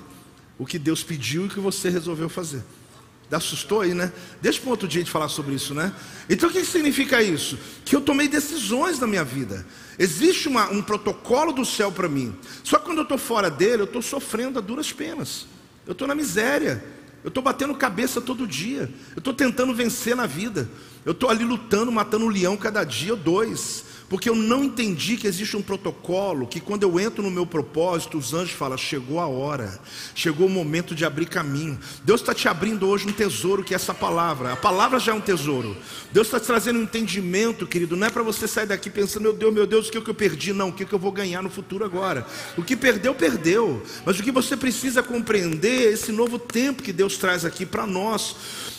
[0.59, 2.63] O que Deus pediu e o que você resolveu fazer.
[3.31, 4.13] Assustou aí, né?
[4.43, 5.93] Deixa para outro dia de falar sobre isso, né?
[6.29, 7.59] Então o que significa isso?
[7.85, 9.65] Que eu tomei decisões na minha vida.
[9.99, 12.35] Existe uma, um protocolo do céu para mim.
[12.65, 15.47] Só que quando eu estou fora dele, eu estou sofrendo a duras penas.
[15.87, 16.83] Eu estou na miséria.
[17.23, 18.91] Eu estou batendo cabeça todo dia.
[19.15, 20.69] Eu estou tentando vencer na vida.
[21.05, 23.85] Eu estou ali lutando, matando um leão cada dia ou dois.
[24.11, 28.19] Porque eu não entendi que existe um protocolo que quando eu entro no meu propósito,
[28.19, 29.81] os anjos falam: chegou a hora,
[30.17, 31.79] chegou o momento de abrir caminho.
[32.03, 34.55] Deus está te abrindo hoje um tesouro que é essa palavra.
[34.55, 35.77] A palavra já é um tesouro.
[36.11, 37.97] Deus está te trazendo um entendimento, querido.
[37.97, 40.11] Não é para você sair daqui pensando, meu Deus, meu Deus, o que, é que
[40.11, 40.53] eu perdi?
[40.53, 42.27] Não, o que, é que eu vou ganhar no futuro agora?
[42.57, 43.81] O que perdeu, perdeu.
[44.05, 47.87] Mas o que você precisa compreender é esse novo tempo que Deus traz aqui para
[47.87, 48.35] nós.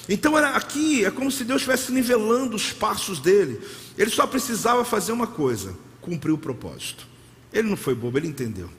[0.10, 3.62] Então aqui é como se Deus estivesse nivelando os passos dele.
[3.98, 7.08] Ele só precisava fazer uma coisa: cumprir o propósito.
[7.52, 8.70] Ele não foi bobo, ele entendeu.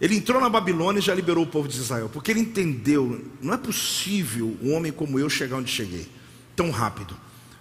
[0.00, 3.54] Ele entrou na Babilônia e já liberou o povo de Israel, porque ele entendeu: não
[3.54, 6.08] é possível um homem como eu chegar onde cheguei,
[6.56, 7.16] tão rápido.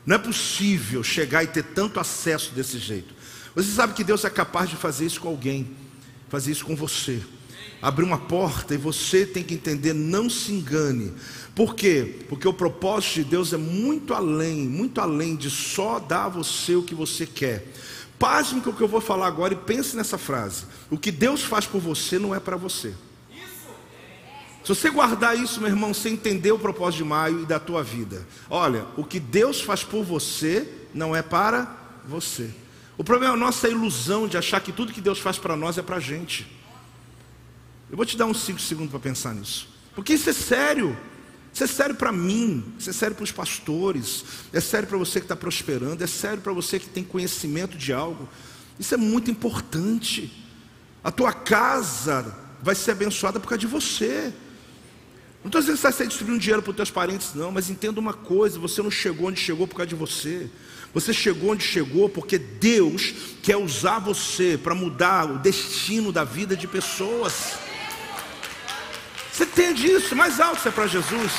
[0.05, 3.13] Não é possível chegar e ter tanto acesso desse jeito.
[3.53, 5.75] Você sabe que Deus é capaz de fazer isso com alguém,
[6.29, 7.21] fazer isso com você.
[7.81, 11.11] Abrir uma porta e você tem que entender, não se engane.
[11.55, 12.19] Por quê?
[12.29, 16.75] Porque o propósito de Deus é muito além, muito além de só dar a você
[16.75, 17.65] o que você quer.
[18.19, 20.65] Pasme com o que eu vou falar agora e pense nessa frase.
[20.91, 22.93] O que Deus faz por você não é para você.
[24.63, 27.81] Se você guardar isso, meu irmão, você entender o propósito de maio e da tua
[27.81, 28.27] vida.
[28.47, 32.51] Olha, o que Deus faz por você não é para você.
[32.95, 35.79] O problema é a nossa ilusão de achar que tudo que Deus faz para nós
[35.79, 36.60] é para a gente.
[37.91, 39.67] Eu vou te dar uns 5 segundos para pensar nisso.
[39.93, 40.97] Porque isso é sério.
[41.53, 44.23] Isso é sério para mim, isso é sério para os pastores,
[44.53, 47.91] é sério para você que está prosperando, é sério para você que tem conhecimento de
[47.91, 48.29] algo.
[48.79, 50.31] Isso é muito importante.
[51.03, 54.31] A tua casa vai ser abençoada por causa de você.
[55.43, 57.99] Não estou dizendo que você sair distribuindo dinheiro para os teus parentes, não, mas entenda
[57.99, 60.49] uma coisa: você não chegou onde chegou por causa de você.
[60.93, 66.55] Você chegou onde chegou porque Deus quer usar você para mudar o destino da vida
[66.55, 67.70] de pessoas.
[69.41, 70.15] Você entende isso?
[70.15, 71.31] Mais alto isso é para Jesus.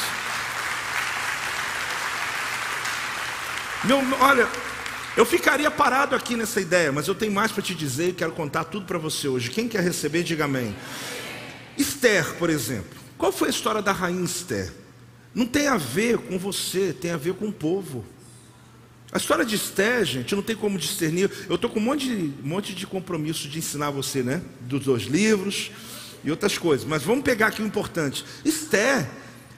[3.85, 4.49] Meu, olha,
[5.17, 8.33] eu ficaria parado aqui nessa ideia, mas eu tenho mais para te dizer e quero
[8.33, 9.51] contar tudo para você hoje.
[9.51, 10.75] Quem quer receber, diga amém.
[11.79, 12.99] Esther, por exemplo.
[13.17, 14.73] Qual foi a história da rainha Esther?
[15.33, 18.05] Não tem a ver com você, tem a ver com o povo.
[19.13, 21.31] A história de Esther, gente, não tem como discernir.
[21.49, 24.43] Eu estou com um monte, de, um monte de compromisso de ensinar você, né?
[24.63, 25.71] Dos dois livros
[26.25, 26.87] e outras coisas.
[26.87, 28.25] Mas vamos pegar aqui o importante.
[28.45, 29.09] Esther,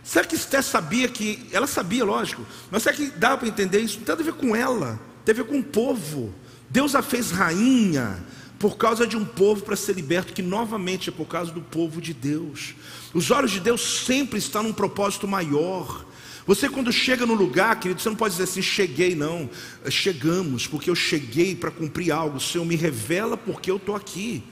[0.02, 1.46] será que Esther sabia que.
[1.52, 3.98] Ela sabia, lógico, mas será que dá para entender isso?
[3.98, 6.34] Não tem a ver com ela, tem a ver com o povo.
[6.70, 8.24] Deus a fez rainha
[8.58, 12.00] por causa de um povo para ser liberto, que novamente é por causa do povo
[12.00, 12.74] de Deus.
[13.12, 16.04] Os olhos de Deus sempre estão num propósito maior.
[16.46, 19.48] Você, quando chega no lugar, querido, você não pode dizer assim, cheguei, não.
[19.88, 22.36] Chegamos, porque eu cheguei para cumprir algo.
[22.36, 24.42] O Senhor me revela porque eu estou aqui.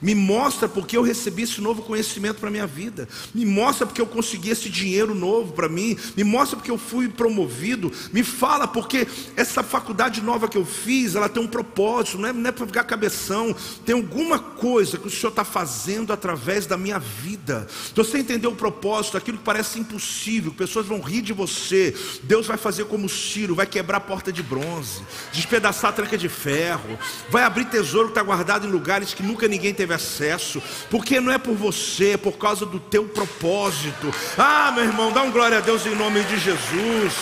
[0.00, 3.08] Me mostra porque eu recebi esse novo conhecimento para a minha vida.
[3.34, 5.96] Me mostra porque eu consegui esse dinheiro novo para mim.
[6.16, 7.90] Me mostra porque eu fui promovido.
[8.12, 9.06] Me fala porque
[9.36, 12.84] essa faculdade nova que eu fiz, ela tem um propósito, não é, é para ficar
[12.84, 13.54] cabeção.
[13.84, 17.66] Tem alguma coisa que o Senhor está fazendo através da minha vida.
[17.68, 21.94] Se você entender o propósito, aquilo que parece impossível, pessoas vão rir de você.
[22.22, 26.28] Deus vai fazer como Ciro, vai quebrar a porta de bronze, despedaçar a tranca de
[26.28, 26.98] ferro,
[27.30, 31.18] vai abrir tesouro que está guardado em lugares que nunca ninguém teve teve acesso, porque
[31.20, 34.12] não é por você, é por causa do teu propósito.
[34.36, 37.14] Ah, meu irmão, dá um glória a Deus em nome de Jesus.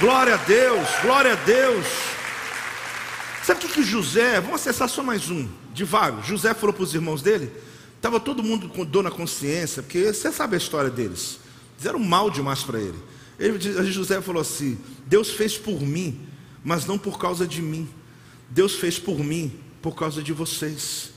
[0.00, 1.86] Glória a Deus, glória a Deus.
[3.42, 6.22] Sabe o que, que José, vamos acessar só mais um, de vago.
[6.22, 7.52] José falou para os irmãos dele,
[7.96, 11.38] estava todo mundo com dor na consciência, porque você sabe a história deles.
[11.76, 12.98] Fizeram mal demais para ele.
[13.38, 13.92] ele.
[13.92, 16.26] José falou assim: Deus fez por mim,
[16.64, 17.86] mas não por causa de mim.
[18.48, 21.13] Deus fez por mim por causa de vocês.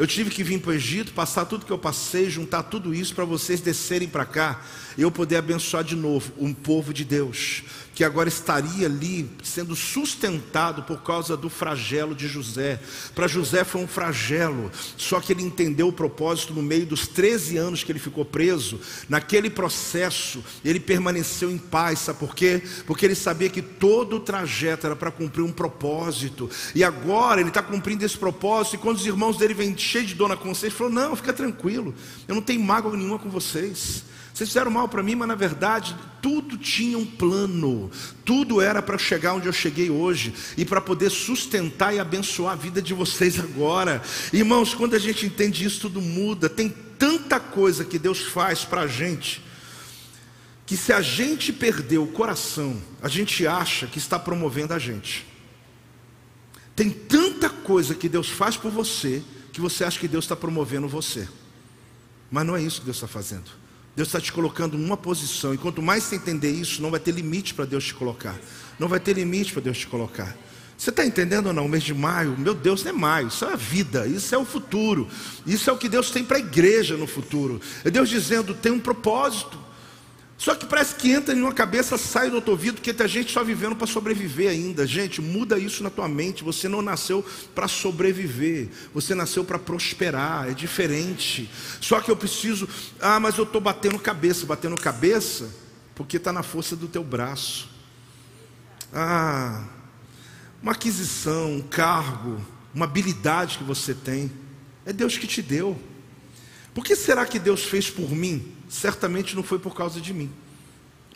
[0.00, 3.14] Eu tive que vir para o Egito, passar tudo que eu passei, juntar tudo isso
[3.14, 4.62] para vocês descerem para cá
[4.96, 7.62] e eu poder abençoar de novo um povo de Deus
[7.94, 12.80] que agora estaria ali sendo sustentado por causa do flagelo de José.
[13.14, 17.56] Para José foi um flagelo, só que ele entendeu o propósito no meio dos 13
[17.56, 18.80] anos que ele ficou preso.
[19.08, 22.62] Naquele processo, ele permaneceu em paz, sabe por quê?
[22.86, 27.50] Porque ele sabia que todo o trajeto era para cumprir um propósito, e agora ele
[27.50, 28.76] está cumprindo esse propósito.
[28.76, 31.32] E quando os irmãos dele vêm cheios de dor na consciência, ele falou: Não, fica
[31.32, 31.94] tranquilo,
[32.26, 34.09] eu não tenho mágoa nenhuma com vocês.
[34.40, 37.90] Vocês fizeram mal para mim, mas na verdade tudo tinha um plano,
[38.24, 42.56] tudo era para chegar onde eu cheguei hoje e para poder sustentar e abençoar a
[42.56, 44.00] vida de vocês agora.
[44.32, 46.48] Irmãos, quando a gente entende isso, tudo muda.
[46.48, 49.44] Tem tanta coisa que Deus faz para a gente
[50.64, 55.26] que se a gente perder o coração, a gente acha que está promovendo a gente.
[56.74, 59.22] Tem tanta coisa que Deus faz por você
[59.52, 61.28] que você acha que Deus está promovendo você.
[62.30, 63.60] Mas não é isso que Deus está fazendo.
[63.96, 67.12] Deus está te colocando numa posição, e quanto mais você entender isso, não vai ter
[67.12, 68.38] limite para Deus te colocar.
[68.78, 70.36] Não vai ter limite para Deus te colocar.
[70.80, 71.66] Você está entendendo ou não?
[71.66, 74.38] O mês de maio, meu Deus, não é maio, isso é a vida, isso é
[74.38, 75.06] o futuro,
[75.46, 77.60] isso é o que Deus tem para a igreja no futuro.
[77.84, 79.58] É Deus dizendo: tem um propósito.
[80.40, 83.30] Só que parece que entra em uma cabeça, sai do outro ouvido, que tem gente
[83.30, 84.86] só vivendo para sobreviver ainda.
[84.86, 86.42] Gente, muda isso na tua mente.
[86.42, 87.22] Você não nasceu
[87.54, 91.50] para sobreviver, você nasceu para prosperar, é diferente.
[91.78, 92.66] Só que eu preciso,
[92.98, 95.50] ah, mas eu estou batendo cabeça, batendo cabeça,
[95.94, 97.68] porque está na força do teu braço.
[98.94, 99.68] Ah,
[100.62, 102.40] uma aquisição, um cargo,
[102.74, 104.32] uma habilidade que você tem,
[104.86, 105.78] é Deus que te deu.
[106.72, 108.56] Por que será que Deus fez por mim?
[108.70, 110.30] Certamente não foi por causa de mim.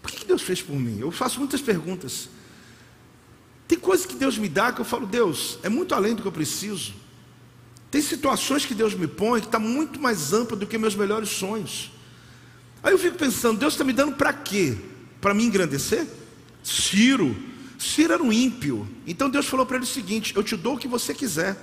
[0.02, 0.98] Por que Deus fez por mim?
[0.98, 2.28] Eu faço muitas perguntas.
[3.66, 6.28] Tem coisas que Deus me dá que eu falo, Deus, é muito além do que
[6.28, 6.92] eu preciso.
[7.90, 11.28] Tem situações que Deus me põe que está muito mais ampla do que meus melhores
[11.28, 11.92] sonhos.
[12.82, 14.76] Aí eu fico pensando, Deus está me dando para quê?
[15.20, 16.06] Para me engrandecer?
[16.62, 17.34] Ciro.
[17.78, 18.86] Ciro era um ímpio.
[19.06, 21.56] Então Deus falou para ele o seguinte: Eu te dou o que você quiser,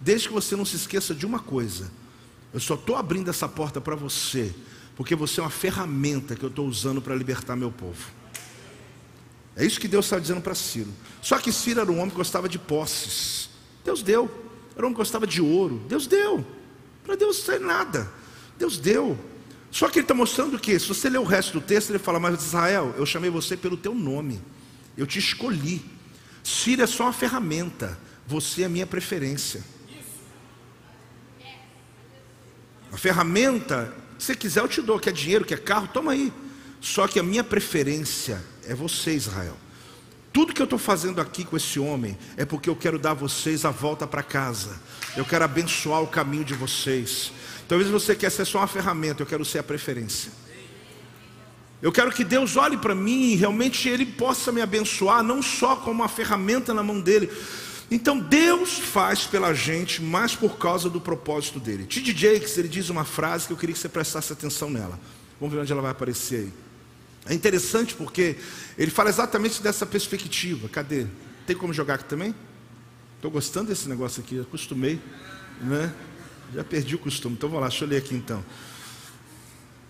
[0.00, 1.90] desde que você não se esqueça de uma coisa.
[2.52, 4.54] Eu só estou abrindo essa porta para você,
[4.96, 8.10] porque você é uma ferramenta que eu estou usando para libertar meu povo.
[9.54, 10.90] É isso que Deus está dizendo para Ciro.
[11.20, 13.50] Só que Ciro era um homem que gostava de posses.
[13.84, 14.24] Deus deu.
[14.74, 15.82] Era um homem que gostava de ouro.
[15.86, 16.44] Deus deu.
[17.04, 18.10] Para Deus não é nada.
[18.58, 19.18] Deus deu.
[19.70, 22.18] Só que ele está mostrando que, se você ler o resto do texto, ele fala:
[22.18, 24.40] Mas Israel, eu chamei você pelo teu nome.
[24.96, 25.84] Eu te escolhi.
[26.42, 27.98] Ciro é só uma ferramenta.
[28.26, 29.62] Você é a minha preferência.
[32.92, 34.98] A ferramenta se quiser, eu te dou.
[34.98, 35.88] Quer dinheiro, quer carro?
[35.88, 36.32] Toma aí.
[36.80, 39.56] Só que a minha preferência é você, Israel.
[40.32, 43.14] Tudo que eu estou fazendo aqui com esse homem é porque eu quero dar a
[43.14, 44.78] vocês a volta para casa.
[45.16, 47.32] Eu quero abençoar o caminho de vocês.
[47.66, 50.30] Talvez você quer ser só uma ferramenta, eu quero ser a preferência.
[51.80, 55.76] Eu quero que Deus olhe para mim e realmente Ele possa me abençoar, não só
[55.76, 57.30] como uma ferramenta na mão dele,
[57.90, 61.86] então Deus faz pela gente, mas por causa do propósito dele.
[61.86, 62.12] T.D.
[62.12, 64.98] Jakes, ele diz uma frase que eu queria que você prestasse atenção nela.
[65.40, 66.52] Vamos ver onde ela vai aparecer aí.
[67.28, 68.36] É interessante porque
[68.78, 70.68] ele fala exatamente dessa perspectiva.
[70.68, 71.06] Cadê?
[71.46, 72.34] Tem como jogar aqui também?
[73.16, 75.00] Estou gostando desse negócio aqui, acostumei,
[75.60, 75.92] né?
[76.54, 77.34] Já perdi o costume.
[77.36, 78.44] Então vamos lá, deixa eu ler aqui então.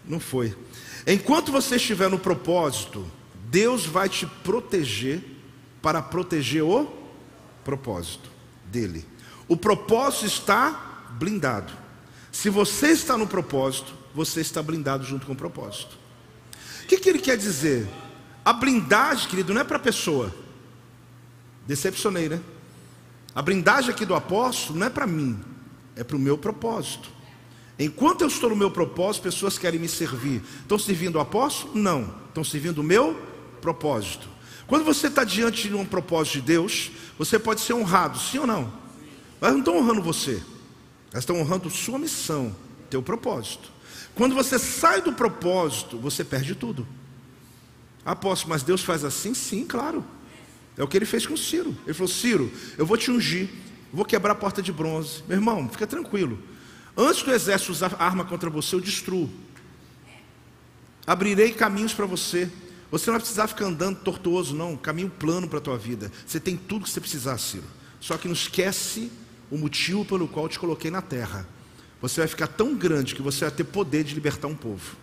[0.06, 0.56] Não foi.
[1.06, 3.06] Enquanto você estiver no propósito,
[3.50, 5.22] Deus vai te proteger
[5.82, 7.05] para proteger o
[7.66, 8.30] propósito
[8.66, 9.04] dele.
[9.48, 11.72] O propósito está blindado.
[12.30, 15.98] Se você está no propósito, você está blindado junto com o propósito.
[16.84, 17.88] O que, que ele quer dizer?
[18.44, 20.32] A blindagem, querido, não é para a pessoa.
[21.66, 22.40] Decepcionei, né?
[23.34, 25.38] A blindagem aqui do apóstolo não é para mim,
[25.96, 27.10] é para o meu propósito.
[27.78, 30.40] Enquanto eu estou no meu propósito, pessoas querem me servir.
[30.60, 31.74] Estão servindo o apóstolo?
[31.74, 32.14] Não.
[32.28, 33.20] Estão servindo o meu
[33.60, 34.36] propósito.
[34.66, 38.46] Quando você está diante de um propósito de Deus, você pode ser honrado, sim ou
[38.46, 38.72] não?
[39.40, 40.42] Mas não estão honrando você,
[41.12, 42.54] elas estão honrando sua missão,
[42.90, 43.70] teu propósito.
[44.14, 46.86] Quando você sai do propósito, você perde tudo.
[48.04, 49.34] Apóstolo, mas Deus faz assim?
[49.34, 50.04] Sim, claro.
[50.76, 51.76] É o que ele fez com Ciro.
[51.84, 53.48] Ele falou: Ciro, eu vou te ungir,
[53.92, 55.22] vou quebrar a porta de bronze.
[55.26, 56.38] Meu irmão, fica tranquilo.
[56.96, 59.30] Antes do exército usar arma contra você, eu destruo.
[61.06, 62.50] Abrirei caminhos para você.
[62.90, 64.76] Você não vai precisar ficar andando tortuoso, não.
[64.76, 66.10] Caminho plano para a tua vida.
[66.26, 67.64] Você tem tudo que você precisar, Ciro.
[68.00, 69.10] Só que não esquece
[69.50, 71.48] o motivo pelo qual te coloquei na terra.
[72.00, 74.96] Você vai ficar tão grande que você vai ter poder de libertar um povo.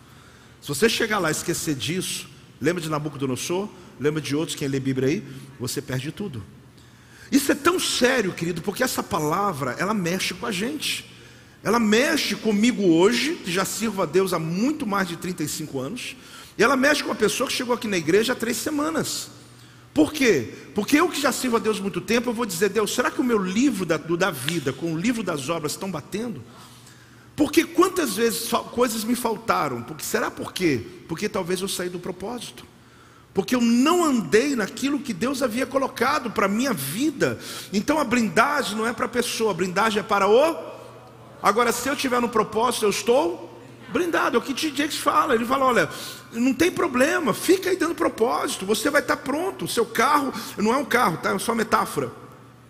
[0.61, 2.29] Se você chegar lá e esquecer disso,
[2.61, 3.67] lembra de Nabucodonosor?
[3.99, 5.23] Lembra de outros, quem lê Bíblia aí?
[5.59, 6.43] Você perde tudo.
[7.31, 11.11] Isso é tão sério, querido, porque essa palavra, ela mexe com a gente.
[11.63, 16.15] Ela mexe comigo hoje, que já sirvo a Deus há muito mais de 35 anos.
[16.57, 19.29] E ela mexe com uma pessoa que chegou aqui na igreja há três semanas.
[19.93, 20.53] Por quê?
[20.73, 23.21] Porque eu que já sirvo a Deus muito tempo, eu vou dizer, Deus, será que
[23.21, 26.43] o meu livro da, do, da vida com o livro das obras estão batendo?
[27.35, 29.81] Porque quantas vezes coisas me faltaram?
[29.81, 30.81] Porque será por quê?
[31.07, 32.65] Porque talvez eu saí do propósito.
[33.33, 37.39] Porque eu não andei naquilo que Deus havia colocado para a minha vida.
[37.71, 40.73] Então a blindagem não é para a pessoa, a blindagem é para o.
[41.41, 43.53] Agora, se eu estiver no propósito, eu estou
[43.93, 44.53] Brindado, é o que.
[44.75, 45.35] Jakes fala.
[45.35, 45.89] Ele fala: olha,
[46.33, 49.65] não tem problema, fica aí dando propósito, você vai estar pronto.
[49.65, 51.33] O seu carro não é um carro, tá?
[51.33, 52.22] É só metáfora.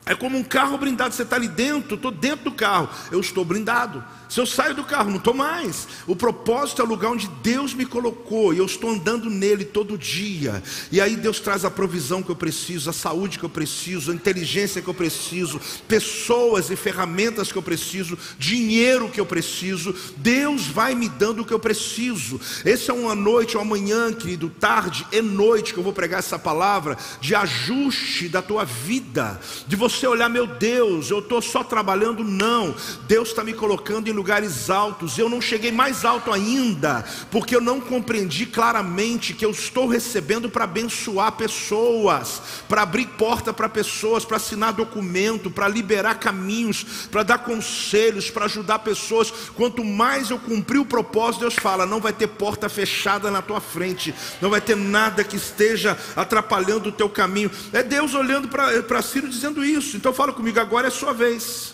[0.06, 3.45] É como um carro blindado, você está ali dentro, estou dentro do carro, eu estou
[3.45, 4.04] blindado.
[4.28, 5.88] Se eu saio do carro, não estou mais.
[6.08, 9.97] O propósito é o lugar onde Deus me colocou e eu estou andando nele todo
[9.97, 10.62] dia.
[10.91, 14.16] E aí Deus traz a provisão que eu preciso, a saúde que eu preciso, a
[14.16, 19.95] inteligência que eu preciso, pessoas e ferramentas que eu preciso, dinheiro que eu preciso.
[20.18, 22.41] Deus vai me dando o que eu preciso.
[22.66, 26.39] Essa é uma noite, uma manhã, querido, tarde e noite que eu vou pregar essa
[26.39, 32.23] palavra de ajuste da tua vida, de você olhar, meu Deus, eu estou só trabalhando,
[32.23, 32.75] não.
[33.07, 37.55] Deus está me colocando em lugar lugares altos, eu não cheguei mais alto ainda, porque
[37.55, 43.69] eu não compreendi claramente que eu estou recebendo para abençoar pessoas, para abrir porta para
[43.69, 49.31] pessoas, para assinar documento, para liberar caminhos, para dar conselhos, para ajudar pessoas.
[49.55, 53.61] Quanto mais eu cumprir o propósito, Deus fala: não vai ter porta fechada na tua
[53.61, 57.51] frente, não vai ter nada que esteja atrapalhando o teu caminho.
[57.71, 59.82] É Deus olhando para Ciro dizendo isso.
[59.93, 61.73] Então fala comigo, agora é sua vez.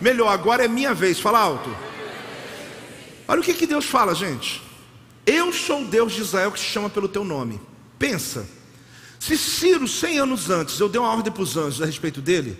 [0.00, 1.74] Melhor, agora é minha vez, fala alto.
[3.28, 4.62] Olha o que, que Deus fala, gente.
[5.24, 7.60] Eu sou o Deus de Israel que te chama pelo teu nome.
[7.98, 8.46] Pensa,
[9.18, 12.56] se Ciro, 100 anos antes, eu dei uma ordem para os anjos a respeito dele,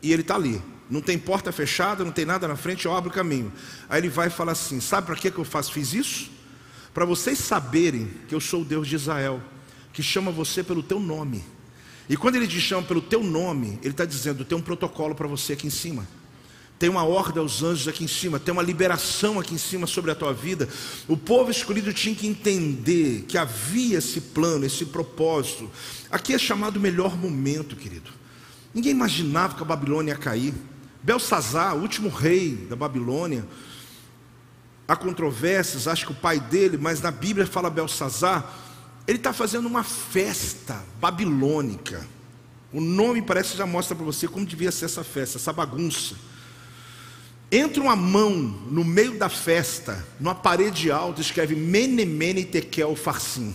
[0.00, 3.10] e ele está ali, não tem porta fechada, não tem nada na frente, eu abro
[3.10, 3.52] o caminho.
[3.88, 6.30] Aí ele vai e fala assim: Sabe para que eu faço, fiz isso?
[6.92, 9.42] Para vocês saberem que eu sou o Deus de Israel,
[9.92, 11.44] que chama você pelo teu nome.
[12.08, 15.26] E quando ele te chama pelo teu nome, ele está dizendo: tem um protocolo para
[15.26, 16.06] você aqui em cima
[16.78, 20.10] tem uma ordem aos anjos aqui em cima, tem uma liberação aqui em cima sobre
[20.10, 20.68] a tua vida.
[21.08, 25.70] O povo escolhido tinha que entender que havia esse plano, esse propósito.
[26.10, 28.10] Aqui é chamado melhor momento, querido.
[28.74, 30.52] Ninguém imaginava que a Babilônia ia cair.
[31.02, 33.46] Belsazar, o último rei da Babilônia,
[34.88, 38.52] há controvérsias, acho que o pai dele, mas na Bíblia fala Belsazar,
[39.06, 42.06] ele está fazendo uma festa babilônica.
[42.72, 46.16] O nome parece que já mostra para você como devia ser essa festa, essa bagunça.
[47.52, 53.54] Entra uma mão no meio da festa, numa parede alta, escreve Mene Mene Tekel Farsim.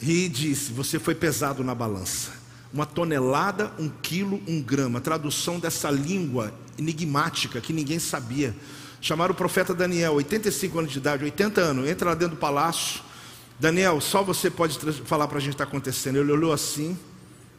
[0.00, 2.32] E disse: Você foi pesado na balança.
[2.72, 5.00] Uma tonelada, um quilo, um grama.
[5.00, 8.56] Tradução dessa língua enigmática que ninguém sabia.
[9.00, 13.00] Chamaram o profeta Daniel, 85 anos de idade, 80 anos, entra lá dentro do palácio.
[13.58, 16.16] Daniel, só você pode falar para a gente o que está acontecendo.
[16.16, 16.96] Ele olhou assim,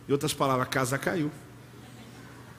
[0.07, 1.29] em outras palavras, a casa caiu.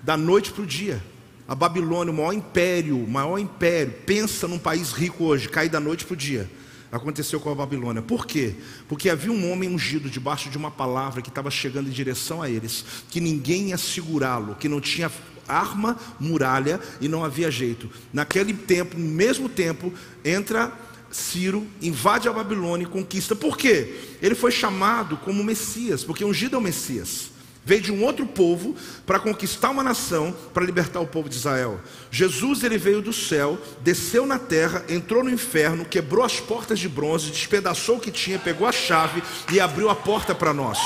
[0.03, 1.03] Da noite para o dia.
[1.49, 5.81] A Babilônia, o maior império, o maior império, pensa num país rico hoje, cai da
[5.81, 6.49] noite para o dia.
[6.93, 8.03] Aconteceu com a Babilônia.
[8.03, 8.55] Por quê?
[8.89, 12.51] Porque havia um homem ungido debaixo de uma palavra que estava chegando em direção a
[12.51, 15.11] eles, que ninguém ia segurá-lo, que não tinha
[15.49, 17.91] arma, muralha e não havia jeito.
[18.13, 19.93] Naquele tempo, no mesmo tempo,
[20.25, 20.73] entra
[21.11, 23.35] Ciro, invade a Babilônia e conquista.
[23.35, 23.95] Por quê?
[24.23, 27.31] Ele foi chamado como Messias, porque ungido é o Messias.
[27.65, 31.79] Veio de um outro povo para conquistar uma nação, para libertar o povo de Israel.
[32.11, 36.89] Jesus ele veio do céu, desceu na terra, entrou no inferno, quebrou as portas de
[36.89, 40.79] bronze, despedaçou o que tinha, pegou a chave e abriu a porta para nós.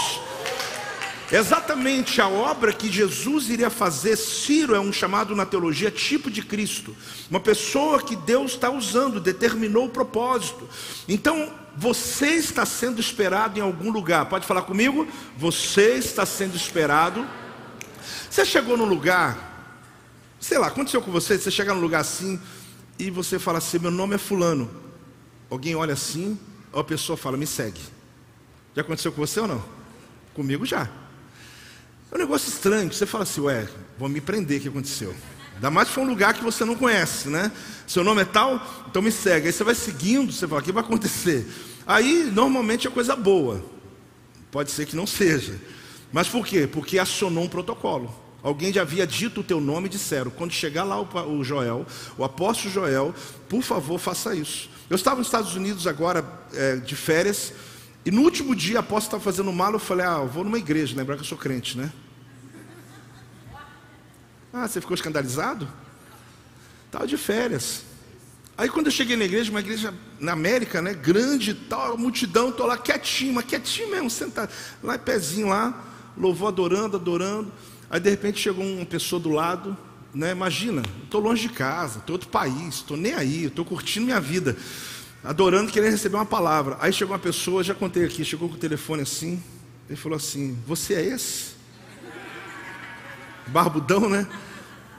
[1.35, 6.41] Exatamente a obra que Jesus iria fazer, Ciro é um chamado na teologia tipo de
[6.43, 6.95] Cristo,
[7.29, 10.69] uma pessoa que Deus está usando, determinou o propósito.
[11.09, 14.27] Então, você está sendo esperado em algum lugar.
[14.27, 15.09] Pode falar comigo?
[15.37, 17.27] Você está sendo esperado.
[18.31, 19.75] Você chegou num lugar,
[20.39, 22.41] sei lá, aconteceu com você, você chega num lugar assim
[22.97, 24.71] e você fala assim: meu nome é Fulano.
[25.51, 26.39] Alguém olha assim,
[26.73, 27.81] a pessoa fala: me segue.
[28.73, 29.65] Já aconteceu com você ou não?
[30.33, 30.89] Comigo já.
[32.15, 33.67] É um negócio estranho, você fala assim: ué,
[33.99, 35.13] vou me prender, o que aconteceu?
[35.57, 37.51] Ainda mais se for um lugar que você não conhece, né?
[37.89, 39.49] Seu nome é tal, então me segue.
[39.49, 41.45] Aí você vai seguindo, você fala, o que vai acontecer?
[41.85, 43.65] Aí, normalmente é coisa boa.
[44.53, 45.61] Pode ser que não seja.
[46.13, 46.69] Mas por quê?
[46.69, 48.15] Porque acionou um protocolo.
[48.45, 51.85] Alguém já havia dito o teu nome e disseram: quando chegar lá o Joel,
[52.17, 53.13] o apóstolo Joel,
[53.49, 54.71] por favor, faça isso.
[54.89, 57.53] Eu estava nos Estados Unidos agora, é, de férias,
[58.07, 60.59] e no último dia, a apóstolo estava fazendo mala, eu falei: ah, eu vou numa
[60.59, 61.93] igreja, lembrar que eu sou crente, né?
[64.57, 65.67] Ah, você ficou escandalizado?
[66.87, 67.83] Estava de férias.
[68.57, 72.65] Aí quando eu cheguei na igreja, uma igreja na América, né, grande tal, multidão, estou
[72.65, 75.85] lá quietinho, mas quietinho mesmo, sentado, lá pezinho lá,
[76.17, 77.53] louvou adorando, adorando.
[77.91, 79.77] Aí de repente chegou uma pessoa do lado,
[80.15, 84.21] né, imagina, estou longe de casa, estou outro país, estou nem aí, estou curtindo minha
[84.21, 84.57] vida,
[85.25, 86.77] adorando, querendo receber uma palavra.
[86.81, 89.43] Aí chegou uma pessoa, já contei aqui, chegou com o telefone assim,
[89.89, 91.54] ele falou assim: Você é esse?
[93.49, 94.27] Barbudão, né?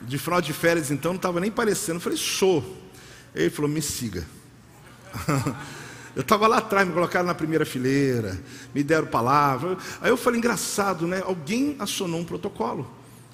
[0.01, 1.97] De final de férias, então, não estava nem parecendo.
[1.97, 2.63] Eu falei: Sou.
[3.33, 4.25] Ele falou: Me siga.
[6.15, 8.39] Eu estava lá atrás, me colocaram na primeira fileira,
[8.73, 9.77] me deram palavra.
[9.99, 11.21] Aí eu falei: engraçado, né?
[11.25, 12.89] Alguém acionou um protocolo.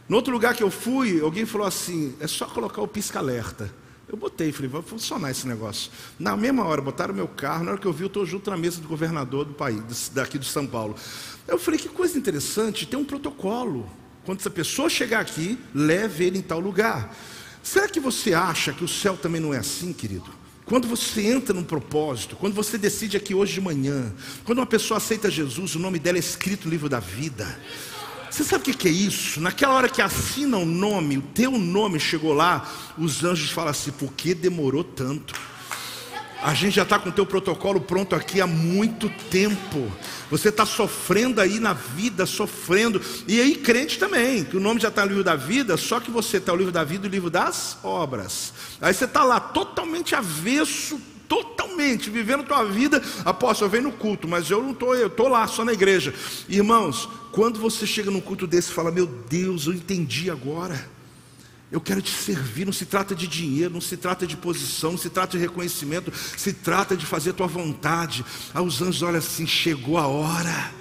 [0.10, 3.72] No outro lugar que eu fui, alguém falou assim: é só colocar o pisca-alerta.
[4.12, 5.92] Eu botei, falei, vai funcionar esse negócio.
[6.20, 8.58] Na mesma hora, botaram meu carro, na hora que eu vi, eu estou junto na
[8.58, 10.96] mesa do governador do país, daqui de São Paulo.
[11.48, 13.90] Eu falei, que coisa interessante, tem um protocolo.
[14.24, 17.16] Quando essa pessoa chegar aqui, leve ele em tal lugar.
[17.64, 20.42] Será que você acha que o céu também não é assim, querido?
[20.66, 24.14] Quando você entra num propósito, quando você decide aqui hoje de manhã,
[24.46, 27.60] quando uma pessoa aceita Jesus, o nome dela é escrito no livro da vida.
[28.30, 29.42] Você sabe o que é isso?
[29.42, 32.66] Naquela hora que assina o nome, o teu nome chegou lá,
[32.98, 35.34] os anjos falam assim: por que demorou tanto?
[36.42, 39.92] A gente já está com o teu protocolo pronto aqui há muito tempo.
[40.32, 43.00] Você está sofrendo aí na vida, sofrendo.
[43.28, 46.10] E aí, crente também, que o nome já está no livro da vida, só que
[46.10, 48.54] você está no livro da vida e no livro das obras.
[48.82, 53.04] Aí você está lá totalmente avesso, totalmente, vivendo tua vida.
[53.24, 56.12] Apóstolo, eu venho no culto, mas eu não estou, eu estou lá, só na igreja.
[56.50, 60.90] Irmãos, quando você chega num culto desse e fala, meu Deus, eu entendi agora.
[61.72, 64.98] Eu quero te servir, não se trata de dinheiro, não se trata de posição, não
[64.98, 68.26] se trata de reconhecimento, se trata de fazer a tua vontade.
[68.54, 70.72] Aí os anjos olham assim, chegou a hora.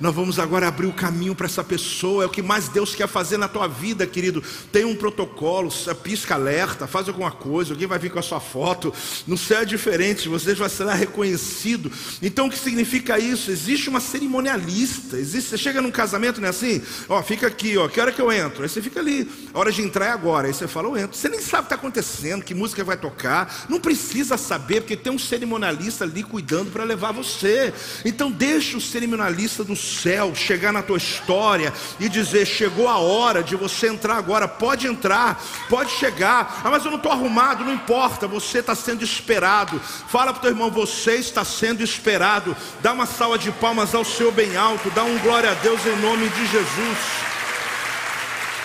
[0.00, 2.24] Nós vamos agora abrir o caminho para essa pessoa.
[2.24, 4.42] É o que mais Deus quer fazer na tua vida, querido.
[4.72, 5.70] Tem um protocolo,
[6.02, 8.92] pisca alerta, faz alguma coisa, alguém vai vir com a sua foto.
[9.26, 11.92] No céu é diferente, você vai ser reconhecido.
[12.22, 13.50] Então o que significa isso?
[13.50, 15.18] Existe uma cerimonialista.
[15.18, 16.80] Existe, você chega num casamento, não é assim?
[17.08, 18.62] Ó, fica aqui, ó, que hora que eu entro?
[18.62, 20.46] Aí você fica ali, a hora de entrar é agora.
[20.46, 21.16] Aí você fala, eu entro.
[21.16, 23.66] Você nem sabe o que está acontecendo, que música vai tocar.
[23.68, 27.74] Não precisa saber, porque tem um cerimonialista ali cuidando para levar você.
[28.02, 33.42] Então deixa o cerimonialista do céu chegar na tua história e dizer: chegou a hora
[33.42, 36.60] de você entrar agora, pode entrar, pode chegar.
[36.64, 39.80] Ah, mas eu não estou arrumado, não importa, você está sendo esperado.
[40.08, 42.56] Fala para o teu irmão: você está sendo esperado.
[42.80, 45.96] Dá uma salva de palmas ao Senhor bem alto, dá um glória a Deus em
[45.96, 46.98] nome de Jesus.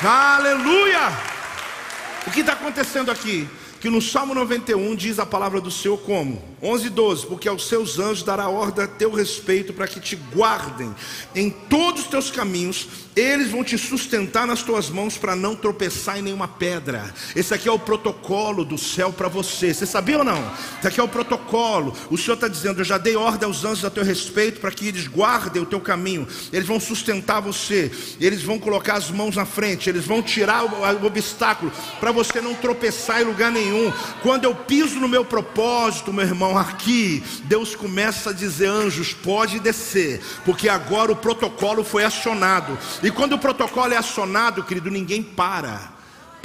[0.04, 1.12] Aleluia!
[2.28, 3.48] O que está acontecendo aqui?
[3.80, 6.42] Que no Salmo 91 diz a palavra do Senhor como?
[6.66, 10.16] 11 e 12, porque aos seus anjos dará ordem a teu respeito para que te
[10.16, 10.94] guardem
[11.36, 16.20] em todos os teus caminhos, eles vão te sustentar nas tuas mãos para não tropeçar
[16.20, 17.14] em nenhuma pedra.
[17.34, 19.74] Esse aqui é o protocolo do céu para você.
[19.74, 20.52] Você sabia ou não?
[20.80, 21.96] Esse aqui é o protocolo.
[22.10, 24.88] O Senhor está dizendo: Eu já dei ordem aos anjos a teu respeito para que
[24.88, 26.28] eles guardem o teu caminho.
[26.52, 27.90] Eles vão sustentar você.
[28.20, 29.90] Eles vão colocar as mãos na frente.
[29.90, 33.94] Eles vão tirar o, o obstáculo para você não tropeçar em lugar nenhum.
[34.22, 39.60] Quando eu piso no meu propósito, meu irmão, aqui Deus começa a dizer: anjos, pode
[39.60, 42.78] descer, porque agora o protocolo foi acionado.
[43.02, 45.95] E quando o protocolo é acionado, querido, ninguém para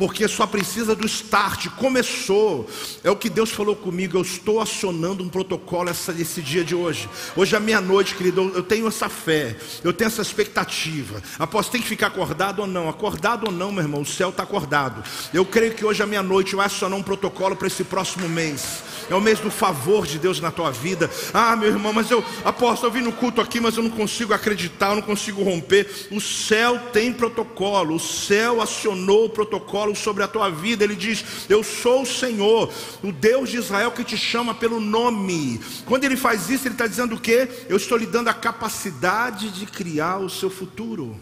[0.00, 1.66] porque só precisa do start.
[1.76, 2.66] Começou,
[3.04, 4.16] é o que Deus falou comigo.
[4.16, 7.06] Eu estou acionando um protocolo essa, esse dia de hoje.
[7.36, 11.22] Hoje à meia-noite, querido, eu tenho essa fé, eu tenho essa expectativa.
[11.38, 12.88] Após tem que ficar acordado ou não?
[12.88, 15.04] Acordado ou não, meu irmão, o céu está acordado.
[15.34, 18.82] Eu creio que hoje à meia-noite vai acionar um protocolo para esse próximo mês.
[19.10, 21.10] É o mês do favor de Deus na tua vida.
[21.34, 24.32] Ah, meu irmão, mas eu aposto, eu vim no culto aqui, mas eu não consigo
[24.32, 26.08] acreditar, eu não consigo romper.
[26.10, 30.84] O céu tem protocolo, o céu acionou o protocolo sobre a tua vida.
[30.84, 32.72] Ele diz: Eu sou o Senhor,
[33.02, 35.60] o Deus de Israel que te chama pelo nome.
[35.86, 37.48] Quando ele faz isso, ele está dizendo o quê?
[37.68, 41.18] Eu estou lhe dando a capacidade de criar o seu futuro.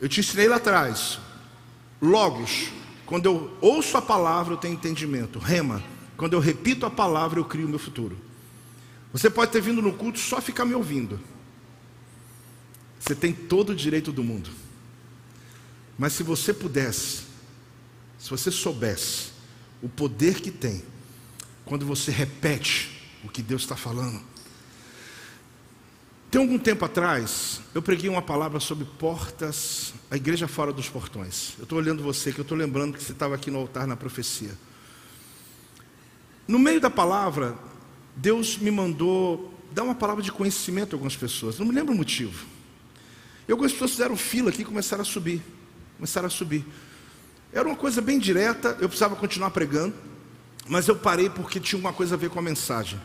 [0.00, 1.18] Eu te ensinei lá atrás.
[2.00, 2.68] Logos,
[3.04, 5.38] quando eu ouço a palavra, eu tenho entendimento.
[5.38, 5.82] Rema,
[6.16, 8.16] quando eu repito a palavra, eu crio o meu futuro.
[9.12, 11.18] Você pode ter vindo no culto só ficar me ouvindo.
[13.00, 14.50] Você tem todo o direito do mundo.
[15.98, 17.22] Mas se você pudesse,
[18.18, 19.32] se você soubesse
[19.82, 20.84] o poder que tem,
[21.64, 24.20] quando você repete o que Deus está falando.
[26.30, 31.54] Tem algum tempo atrás, eu preguei uma palavra sobre portas, a igreja fora dos portões.
[31.58, 33.96] Eu estou olhando você, que eu estou lembrando que você estava aqui no altar na
[33.96, 34.52] profecia.
[36.46, 37.56] No meio da palavra,
[38.14, 41.58] Deus me mandou dar uma palavra de conhecimento a algumas pessoas.
[41.58, 42.46] Não me lembro o motivo.
[43.46, 45.42] E algumas pessoas fizeram fila aqui e começaram a subir
[45.98, 46.64] começaram a subir.
[47.52, 49.94] Era uma coisa bem direta, eu precisava continuar pregando,
[50.68, 53.00] mas eu parei porque tinha uma coisa a ver com a mensagem.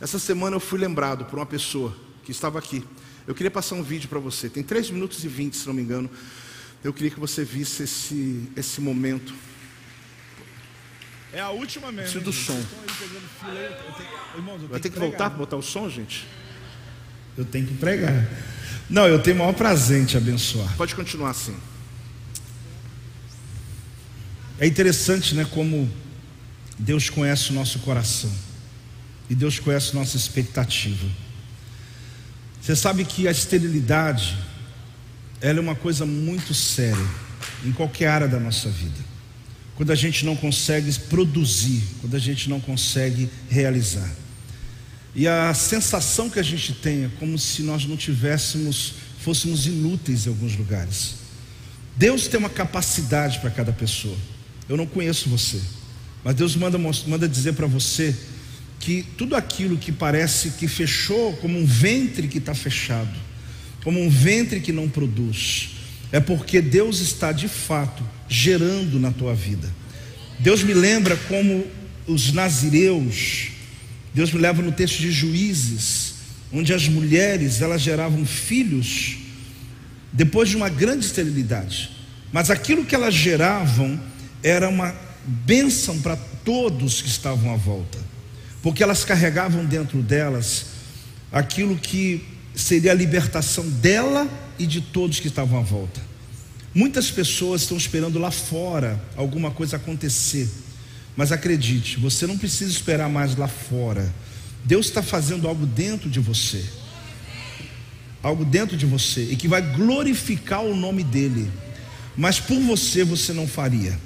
[0.00, 2.84] Essa semana eu fui lembrado por uma pessoa que estava aqui.
[3.26, 5.82] Eu queria passar um vídeo para você, tem 3 minutos e 20, se não me
[5.82, 6.08] engano.
[6.84, 9.34] Eu queria que você visse esse, esse momento.
[11.32, 12.20] É a última mesmo.
[12.20, 12.62] Preciso do som.
[14.70, 16.26] Vai ter que voltar para botar o som, gente?
[17.36, 18.28] Eu tenho que pregar.
[18.88, 20.76] Não, eu tenho o maior prazer em te abençoar.
[20.76, 21.56] Pode continuar assim.
[24.58, 25.90] É interessante, né, como
[26.78, 28.32] Deus conhece o nosso coração.
[29.28, 31.06] E Deus conhece nossa expectativa.
[32.60, 34.36] Você sabe que a esterilidade,
[35.40, 37.06] ela é uma coisa muito séria
[37.64, 39.04] em qualquer área da nossa vida.
[39.76, 44.10] Quando a gente não consegue produzir, quando a gente não consegue realizar.
[45.14, 50.26] E a sensação que a gente tem é como se nós não tivéssemos, fôssemos inúteis
[50.26, 51.14] em alguns lugares.
[51.96, 54.16] Deus tem uma capacidade para cada pessoa.
[54.68, 55.60] Eu não conheço você,
[56.24, 58.14] mas Deus manda, manda dizer para você
[58.80, 63.16] que tudo aquilo que parece que fechou, como um ventre que está fechado,
[63.82, 65.70] como um ventre que não produz,
[66.12, 69.72] é porque Deus está de fato gerando na tua vida.
[70.38, 71.66] Deus me lembra como
[72.06, 73.48] os nazireus,
[74.14, 76.14] Deus me leva no texto de Juízes,
[76.52, 79.18] onde as mulheres elas geravam filhos
[80.12, 81.90] depois de uma grande esterilidade,
[82.32, 84.00] mas aquilo que elas geravam
[84.42, 88.06] era uma bênção para todos que estavam à volta
[88.66, 90.66] porque elas carregavam dentro delas
[91.30, 94.28] aquilo que seria a libertação dela
[94.58, 96.00] e de todos que estavam à volta.
[96.74, 100.48] Muitas pessoas estão esperando lá fora alguma coisa acontecer,
[101.16, 104.12] mas acredite, você não precisa esperar mais lá fora.
[104.64, 106.64] Deus está fazendo algo dentro de você,
[108.20, 111.48] algo dentro de você e que vai glorificar o nome dEle.
[112.16, 113.96] Mas por você você não faria.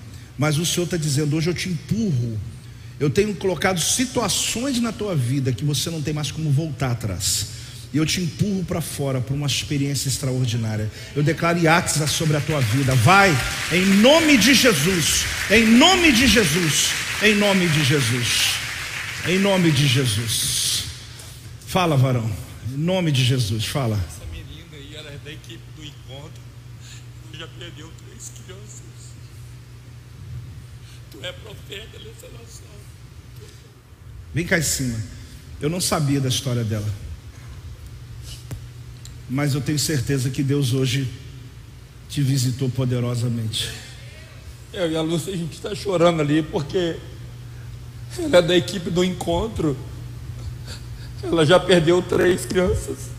[0.41, 2.37] Mas o Senhor está dizendo: hoje eu te empurro
[3.01, 7.47] eu tenho colocado situações na tua vida que você não tem mais como voltar atrás.
[7.95, 10.93] E eu te empurro para fora para uma experiência extraordinária.
[11.17, 12.95] Eu declaro Iaxa sobre a tua vida.
[12.95, 13.35] Vai,
[13.73, 15.25] em nome de Jesus.
[15.51, 16.91] Em nome de Jesus.
[17.23, 18.51] Em nome de Jesus.
[19.27, 20.85] Em nome de Jesus.
[21.67, 22.31] Fala, varão.
[22.71, 23.97] Em nome de Jesus, fala.
[23.97, 26.43] Essa menina aí, ela é da equipe do encontro.
[27.33, 28.81] Já perdeu três crianças.
[31.10, 32.71] Tu é profeta nessa nação.
[34.33, 34.99] Vem cá em cima.
[35.61, 36.89] Eu não sabia da história dela.
[39.29, 41.09] Mas eu tenho certeza que Deus hoje
[42.09, 43.71] te visitou poderosamente.
[44.73, 46.97] Eu e a Lúcia, a gente está chorando ali porque
[48.19, 49.77] ela é da equipe do encontro.
[51.23, 53.11] Ela já perdeu três crianças.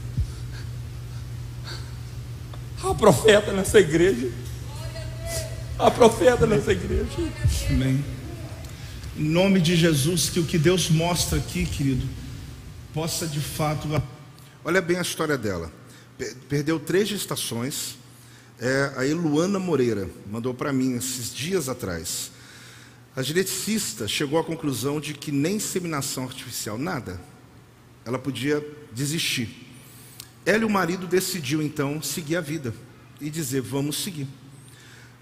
[2.83, 4.29] A profeta nessa igreja.
[5.81, 7.09] A profeta nessa igreja.
[7.71, 8.05] Amém.
[9.17, 12.07] Em nome de Jesus, que o que Deus mostra aqui, querido,
[12.93, 13.87] possa de fato.
[14.63, 15.73] Olha bem a história dela.
[16.47, 17.95] Perdeu três gestações.
[18.59, 22.31] É, a Eluana Moreira mandou para mim esses dias atrás.
[23.15, 27.19] A geneticista chegou à conclusão de que nem inseminação artificial, nada,
[28.05, 29.67] ela podia desistir.
[30.45, 32.71] Ela e o marido decidiu então seguir a vida
[33.19, 34.27] e dizer: vamos seguir.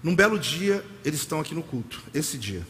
[0.02, 2.66] Num belo dia, eles estão aqui no culto, esse dia.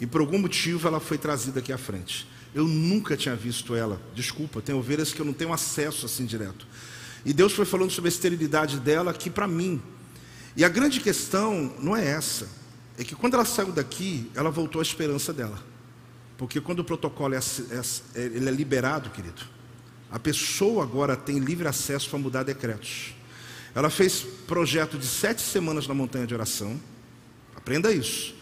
[0.00, 2.26] E por algum motivo ela foi trazida aqui à frente.
[2.54, 4.00] Eu nunca tinha visto ela.
[4.14, 6.66] Desculpa, tem ovelhas que eu não tenho acesso assim direto.
[7.24, 9.82] E Deus foi falando sobre a esterilidade dela aqui para mim.
[10.56, 12.48] E a grande questão não é essa.
[12.96, 15.62] É que quando ela saiu daqui, ela voltou à esperança dela.
[16.36, 19.42] Porque quando o protocolo é, é, é ele é liberado, querido,
[20.10, 23.14] a pessoa agora tem livre acesso para mudar decretos.
[23.78, 26.80] Ela fez projeto de sete semanas na montanha de oração.
[27.54, 28.38] Aprenda isso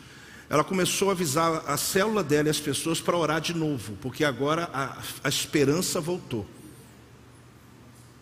[0.49, 4.25] ela começou a avisar a célula dela e as pessoas para orar de novo, porque
[4.25, 6.47] agora a, a esperança voltou.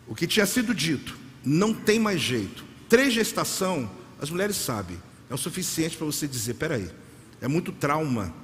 [0.07, 2.65] O que tinha sido dito, não tem mais jeito.
[2.89, 3.91] Três gestação,
[4.21, 4.97] as mulheres sabem,
[5.29, 6.91] é o suficiente para você dizer: peraí,
[7.41, 8.35] é muito trauma,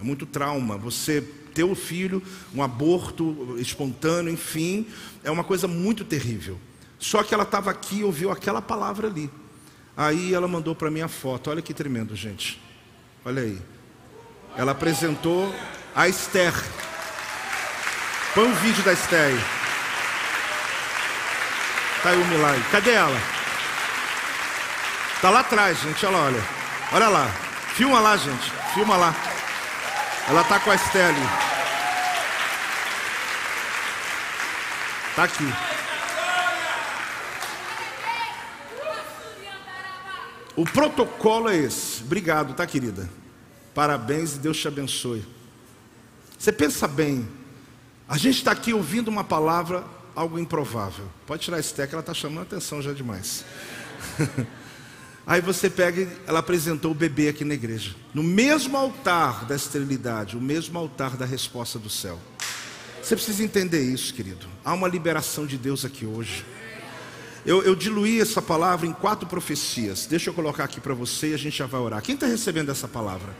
[0.00, 0.78] é muito trauma.
[0.78, 1.20] Você
[1.54, 2.22] ter o filho,
[2.54, 4.86] um aborto espontâneo, enfim,
[5.22, 6.58] é uma coisa muito terrível.
[7.06, 9.30] Só que ela estava aqui e ouviu aquela palavra ali.
[9.96, 11.50] Aí ela mandou para mim a foto.
[11.50, 12.60] Olha que tremendo, gente.
[13.24, 13.62] Olha aí.
[14.56, 15.54] Ela apresentou
[15.94, 16.52] a Esther.
[18.34, 19.40] Põe um vídeo da Esther aí.
[22.02, 22.64] Tá aí o milagre.
[22.72, 23.20] Cadê ela?
[25.22, 26.04] Tá lá atrás, gente.
[26.06, 26.44] Olha, olha.
[26.90, 27.28] Olha lá.
[27.76, 28.50] Filma lá, gente.
[28.74, 29.14] Filma lá.
[30.28, 31.28] Ela tá com a Esther ali.
[35.14, 35.75] Tá aqui.
[40.56, 42.02] O protocolo é esse.
[42.02, 43.08] Obrigado, tá, querida?
[43.74, 45.22] Parabéns e Deus te abençoe.
[46.38, 47.28] Você pensa bem,
[48.08, 49.84] a gente está aqui ouvindo uma palavra,
[50.14, 51.04] algo improvável.
[51.26, 53.44] Pode tirar esse teco, ela está chamando a atenção já demais.
[55.26, 57.94] Aí você pega, ela apresentou o bebê aqui na igreja.
[58.14, 62.18] No mesmo altar da esterilidade, o mesmo altar da resposta do céu.
[63.02, 64.46] Você precisa entender isso, querido.
[64.64, 66.46] Há uma liberação de Deus aqui hoje.
[67.46, 70.04] Eu, eu diluí essa palavra em quatro profecias.
[70.04, 72.02] Deixa eu colocar aqui para você e a gente já vai orar.
[72.02, 73.32] Quem está recebendo essa palavra?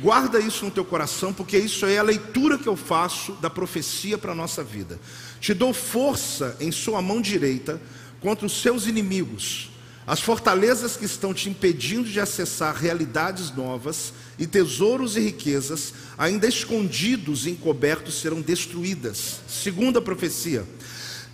[0.00, 4.16] Guarda isso no teu coração, porque isso é a leitura que eu faço da profecia
[4.16, 4.98] para a nossa vida.
[5.38, 7.78] Te dou força em sua mão direita
[8.22, 9.70] contra os seus inimigos.
[10.06, 16.48] As fortalezas que estão te impedindo de acessar realidades novas e tesouros e riquezas, ainda
[16.48, 19.40] escondidos e encobertos, serão destruídas.
[19.46, 20.64] Segunda profecia: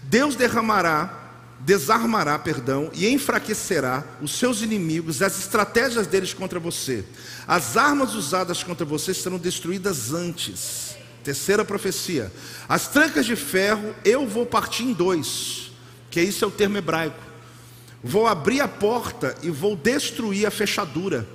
[0.02, 1.27] Deus derramará
[1.60, 7.04] desarmará, perdão, e enfraquecerá os seus inimigos, as estratégias deles contra você.
[7.46, 10.96] As armas usadas contra você serão destruídas antes.
[11.24, 12.32] Terceira profecia:
[12.68, 15.72] as trancas de ferro eu vou partir em dois,
[16.10, 17.22] que isso é o termo hebraico.
[18.02, 21.26] Vou abrir a porta e vou destruir a fechadura.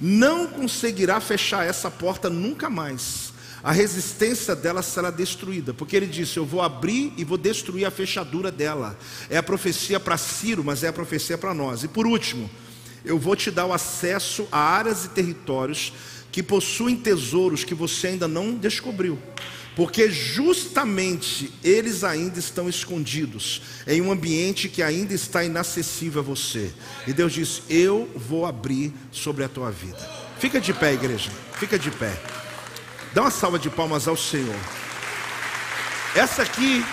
[0.00, 3.25] Não conseguirá fechar essa porta nunca mais
[3.62, 7.90] a resistência dela será destruída, porque ele disse: Eu vou abrir e vou destruir a
[7.90, 8.98] fechadura dela.
[9.28, 11.82] É a profecia para Ciro, mas é a profecia para nós.
[11.82, 12.50] E por último,
[13.04, 15.92] eu vou te dar o acesso a áreas e territórios
[16.30, 19.18] que possuem tesouros que você ainda não descobriu.
[19.74, 26.72] Porque justamente eles ainda estão escondidos em um ambiente que ainda está inacessível a você.
[27.06, 29.98] E Deus diz: Eu vou abrir sobre a tua vida.
[30.38, 31.30] Fica de pé, igreja.
[31.58, 32.45] Fica de pé.
[33.16, 34.54] Dá uma salva de palmas ao Senhor.
[36.14, 36.84] Essa aqui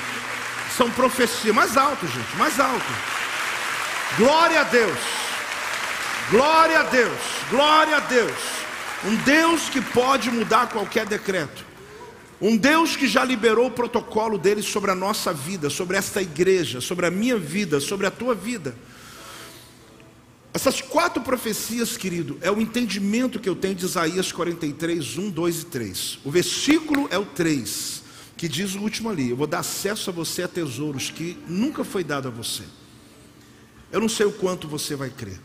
[0.78, 1.54] são profecias.
[1.54, 2.86] Mais alto, gente, mais alto.
[4.16, 5.00] Glória a Deus.
[6.32, 7.20] Glória a Deus.
[7.50, 8.38] Glória a Deus.
[9.04, 11.66] Um Deus que pode mudar qualquer decreto.
[12.40, 16.80] Um Deus que já liberou o protocolo dele sobre a nossa vida, sobre esta igreja,
[16.80, 18.74] sobre a minha vida, sobre a tua vida.
[20.54, 25.62] Essas quatro profecias, querido, é o entendimento que eu tenho de Isaías 43, 1, 2
[25.62, 26.20] e 3.
[26.24, 28.04] O versículo é o 3,
[28.38, 31.84] que diz o último ali: Eu vou dar acesso a você a tesouros que nunca
[31.84, 32.64] foi dado a você.
[33.91, 35.39] Eu não sei o quanto você vai crer.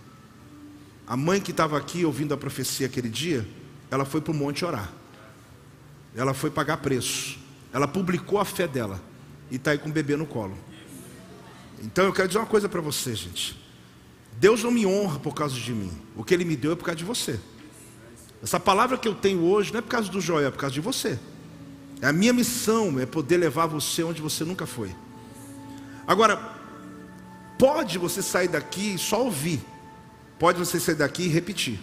[1.06, 3.48] A mãe que estava aqui ouvindo a profecia aquele dia,
[3.90, 4.92] ela foi para o monte orar.
[6.14, 7.38] Ela foi pagar preço.
[7.72, 9.00] Ela publicou a fé dela
[9.50, 10.56] e está aí com o bebê no colo.
[11.82, 13.67] Então eu quero dizer uma coisa para você, gente.
[14.38, 15.90] Deus não me honra por causa de mim.
[16.14, 17.40] O que Ele me deu é por causa de você.
[18.42, 20.74] Essa palavra que eu tenho hoje não é por causa do Joel, é por causa
[20.74, 21.18] de você.
[22.00, 24.94] É a minha missão, é poder levar você onde você nunca foi.
[26.06, 26.36] Agora,
[27.58, 29.60] pode você sair daqui e só ouvir.
[30.38, 31.80] Pode você sair daqui e repetir.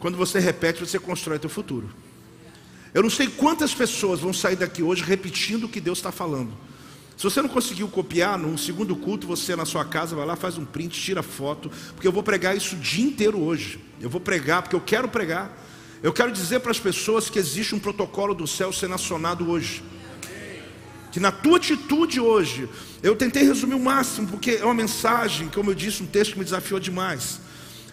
[0.00, 1.88] Quando você repete, você constrói teu futuro.
[2.92, 6.52] Eu não sei quantas pessoas vão sair daqui hoje repetindo o que Deus está falando.
[7.18, 10.56] Se você não conseguiu copiar, no segundo culto, você na sua casa vai lá, faz
[10.56, 13.80] um print, tira foto, porque eu vou pregar isso o dia inteiro hoje.
[14.00, 15.50] Eu vou pregar, porque eu quero pregar.
[16.00, 19.82] Eu quero dizer para as pessoas que existe um protocolo do céu sendo acionado hoje.
[21.10, 22.68] Que na tua atitude hoje,
[23.02, 26.38] eu tentei resumir o máximo, porque é uma mensagem, como eu disse, um texto que
[26.38, 27.40] me desafiou demais.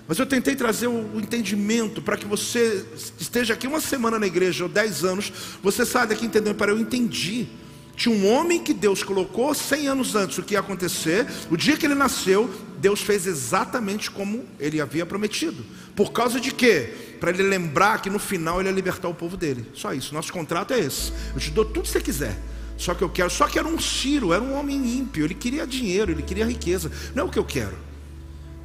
[0.07, 2.85] Mas eu tentei trazer o entendimento para que você
[3.19, 6.77] esteja aqui uma semana na igreja, ou dez anos, você saia daqui entendendo, para eu
[6.77, 7.47] entendi.
[7.95, 11.25] Tinha um homem que Deus colocou 100 anos antes o que ia acontecer.
[11.49, 15.65] O dia que ele nasceu, Deus fez exatamente como ele havia prometido.
[15.95, 16.93] Por causa de quê?
[17.19, 19.65] Para ele lembrar que no final ele ia libertar o povo dele.
[19.73, 20.13] Só isso.
[20.13, 21.13] Nosso contrato é esse.
[21.33, 22.37] Eu te dou tudo que você quiser.
[22.77, 23.29] Só que eu quero.
[23.29, 25.23] Só que era um Ciro, era um homem ímpio.
[25.23, 26.91] Ele queria dinheiro, ele queria riqueza.
[27.13, 27.77] Não é o que eu quero.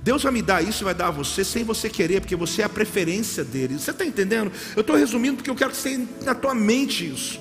[0.02, 2.62] Deus vai me dar isso e vai dar a você sem você querer, porque você
[2.62, 3.78] é a preferência dele.
[3.78, 4.50] Você está entendendo?
[4.74, 7.38] Eu estou resumindo porque eu quero que você tenha na tua mente isso.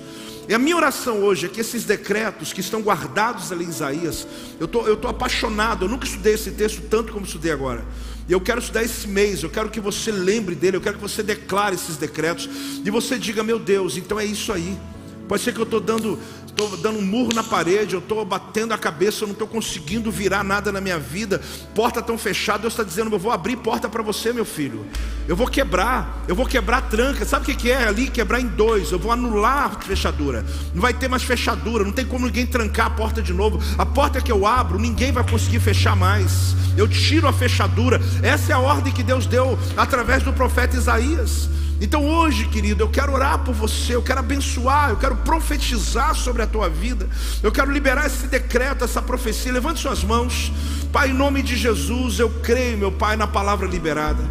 [0.48, 4.26] E a minha oração hoje é que esses decretos que estão guardados ali em Isaías,
[4.58, 7.84] eu tô, estou tô apaixonado, eu nunca estudei esse texto tanto como estudei agora.
[8.28, 11.02] E eu quero estudar esse mês, eu quero que você lembre dele, eu quero que
[11.02, 12.48] você declare esses decretos,
[12.84, 14.76] e você diga, meu Deus, então é isso aí.
[15.30, 16.18] Pode ser que eu estou dando
[16.48, 20.10] estou dando um murro na parede, eu estou batendo a cabeça, eu não estou conseguindo
[20.10, 21.40] virar nada na minha vida,
[21.72, 24.84] porta tão fechada, Deus está dizendo, eu vou abrir porta para você, meu filho.
[25.28, 27.24] Eu vou quebrar, eu vou quebrar tranca.
[27.24, 28.10] Sabe o que é ali?
[28.10, 28.90] Quebrar em dois.
[28.90, 30.44] Eu vou anular a fechadura.
[30.74, 33.60] Não vai ter mais fechadura, não tem como ninguém trancar a porta de novo.
[33.78, 36.56] A porta que eu abro, ninguém vai conseguir fechar mais.
[36.76, 38.00] Eu tiro a fechadura.
[38.20, 41.48] Essa é a ordem que Deus deu através do profeta Isaías.
[41.80, 46.42] Então hoje, querido, eu quero orar por você, eu quero abençoar, eu quero profetizar sobre
[46.42, 47.08] a tua vida,
[47.42, 49.52] eu quero liberar esse decreto, essa profecia.
[49.52, 50.52] Levante suas mãos,
[50.92, 54.22] Pai, em nome de Jesus, eu creio, meu Pai, na palavra liberada.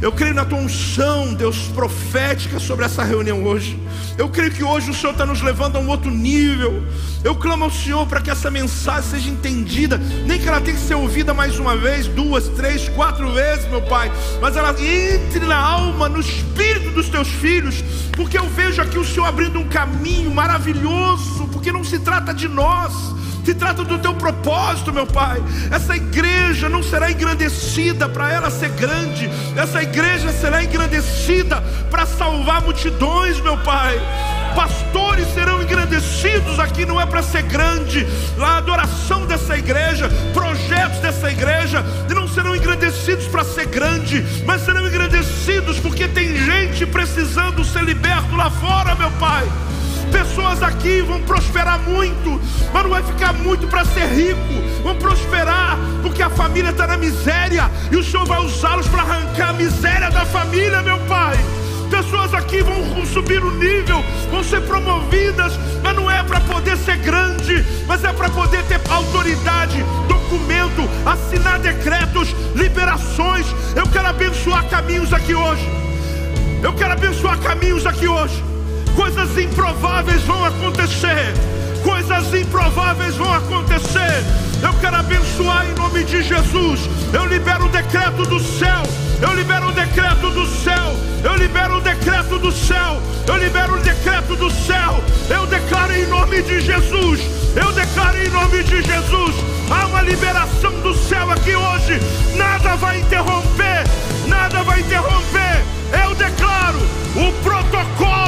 [0.00, 3.76] Eu creio na tua unção, Deus, profética sobre essa reunião hoje.
[4.16, 6.84] Eu creio que hoje o Senhor está nos levando a um outro nível.
[7.24, 10.82] Eu clamo ao Senhor para que essa mensagem seja entendida, nem que ela tenha que
[10.82, 15.56] ser ouvida mais uma vez, duas, três, quatro vezes, meu Pai, mas ela entre na
[15.56, 17.82] alma, no espírito dos teus filhos,
[18.12, 22.46] porque eu vejo aqui o Senhor abrindo um caminho maravilhoso, porque não se trata de
[22.46, 22.92] nós,
[23.48, 25.42] se trata do teu propósito, meu Pai.
[25.70, 32.60] Essa igreja não será engrandecida para ela ser grande, essa igreja será engrandecida para salvar
[32.60, 33.98] multidões, meu Pai
[34.54, 38.04] pastores serão engrandecidos aqui, não é para ser grande,
[38.40, 44.84] a adoração dessa igreja, projetos dessa igreja, não serão engrandecidos para ser grande, mas serão
[44.86, 49.46] engrandecidos porque tem gente precisando ser liberto lá fora, meu Pai.
[50.12, 52.40] Pessoas aqui vão prosperar muito,
[52.72, 54.82] mas não vai ficar muito para ser rico.
[54.82, 59.50] Vão prosperar porque a família está na miséria e o Senhor vai usá-los para arrancar
[59.50, 61.36] a miséria da família, meu Pai.
[61.90, 66.96] Pessoas aqui vão subir o nível, vão ser promovidas, mas não é para poder ser
[66.98, 73.46] grande, mas é para poder ter autoridade, documento, assinar decretos, liberações.
[73.74, 75.66] Eu quero abençoar caminhos aqui hoje.
[76.62, 78.47] Eu quero abençoar caminhos aqui hoje.
[78.98, 81.32] Coisas improváveis vão acontecer.
[81.84, 84.24] Coisas improváveis vão acontecer.
[84.60, 86.80] Eu quero abençoar em nome de Jesus.
[87.12, 88.82] Eu libero o decreto do céu
[89.20, 90.94] eu libero o decreto do céu.
[91.24, 93.02] Eu libero o decreto do céu.
[93.26, 95.02] Eu libero o decreto do céu.
[95.28, 97.20] Eu declaro em nome de Jesus.
[97.56, 99.34] Eu declaro em nome de Jesus.
[99.70, 102.00] Há uma liberação do céu aqui hoje.
[102.36, 103.84] Nada vai interromper.
[104.28, 105.64] Nada vai interromper.
[106.04, 106.78] Eu declaro:
[107.16, 108.27] o protocolo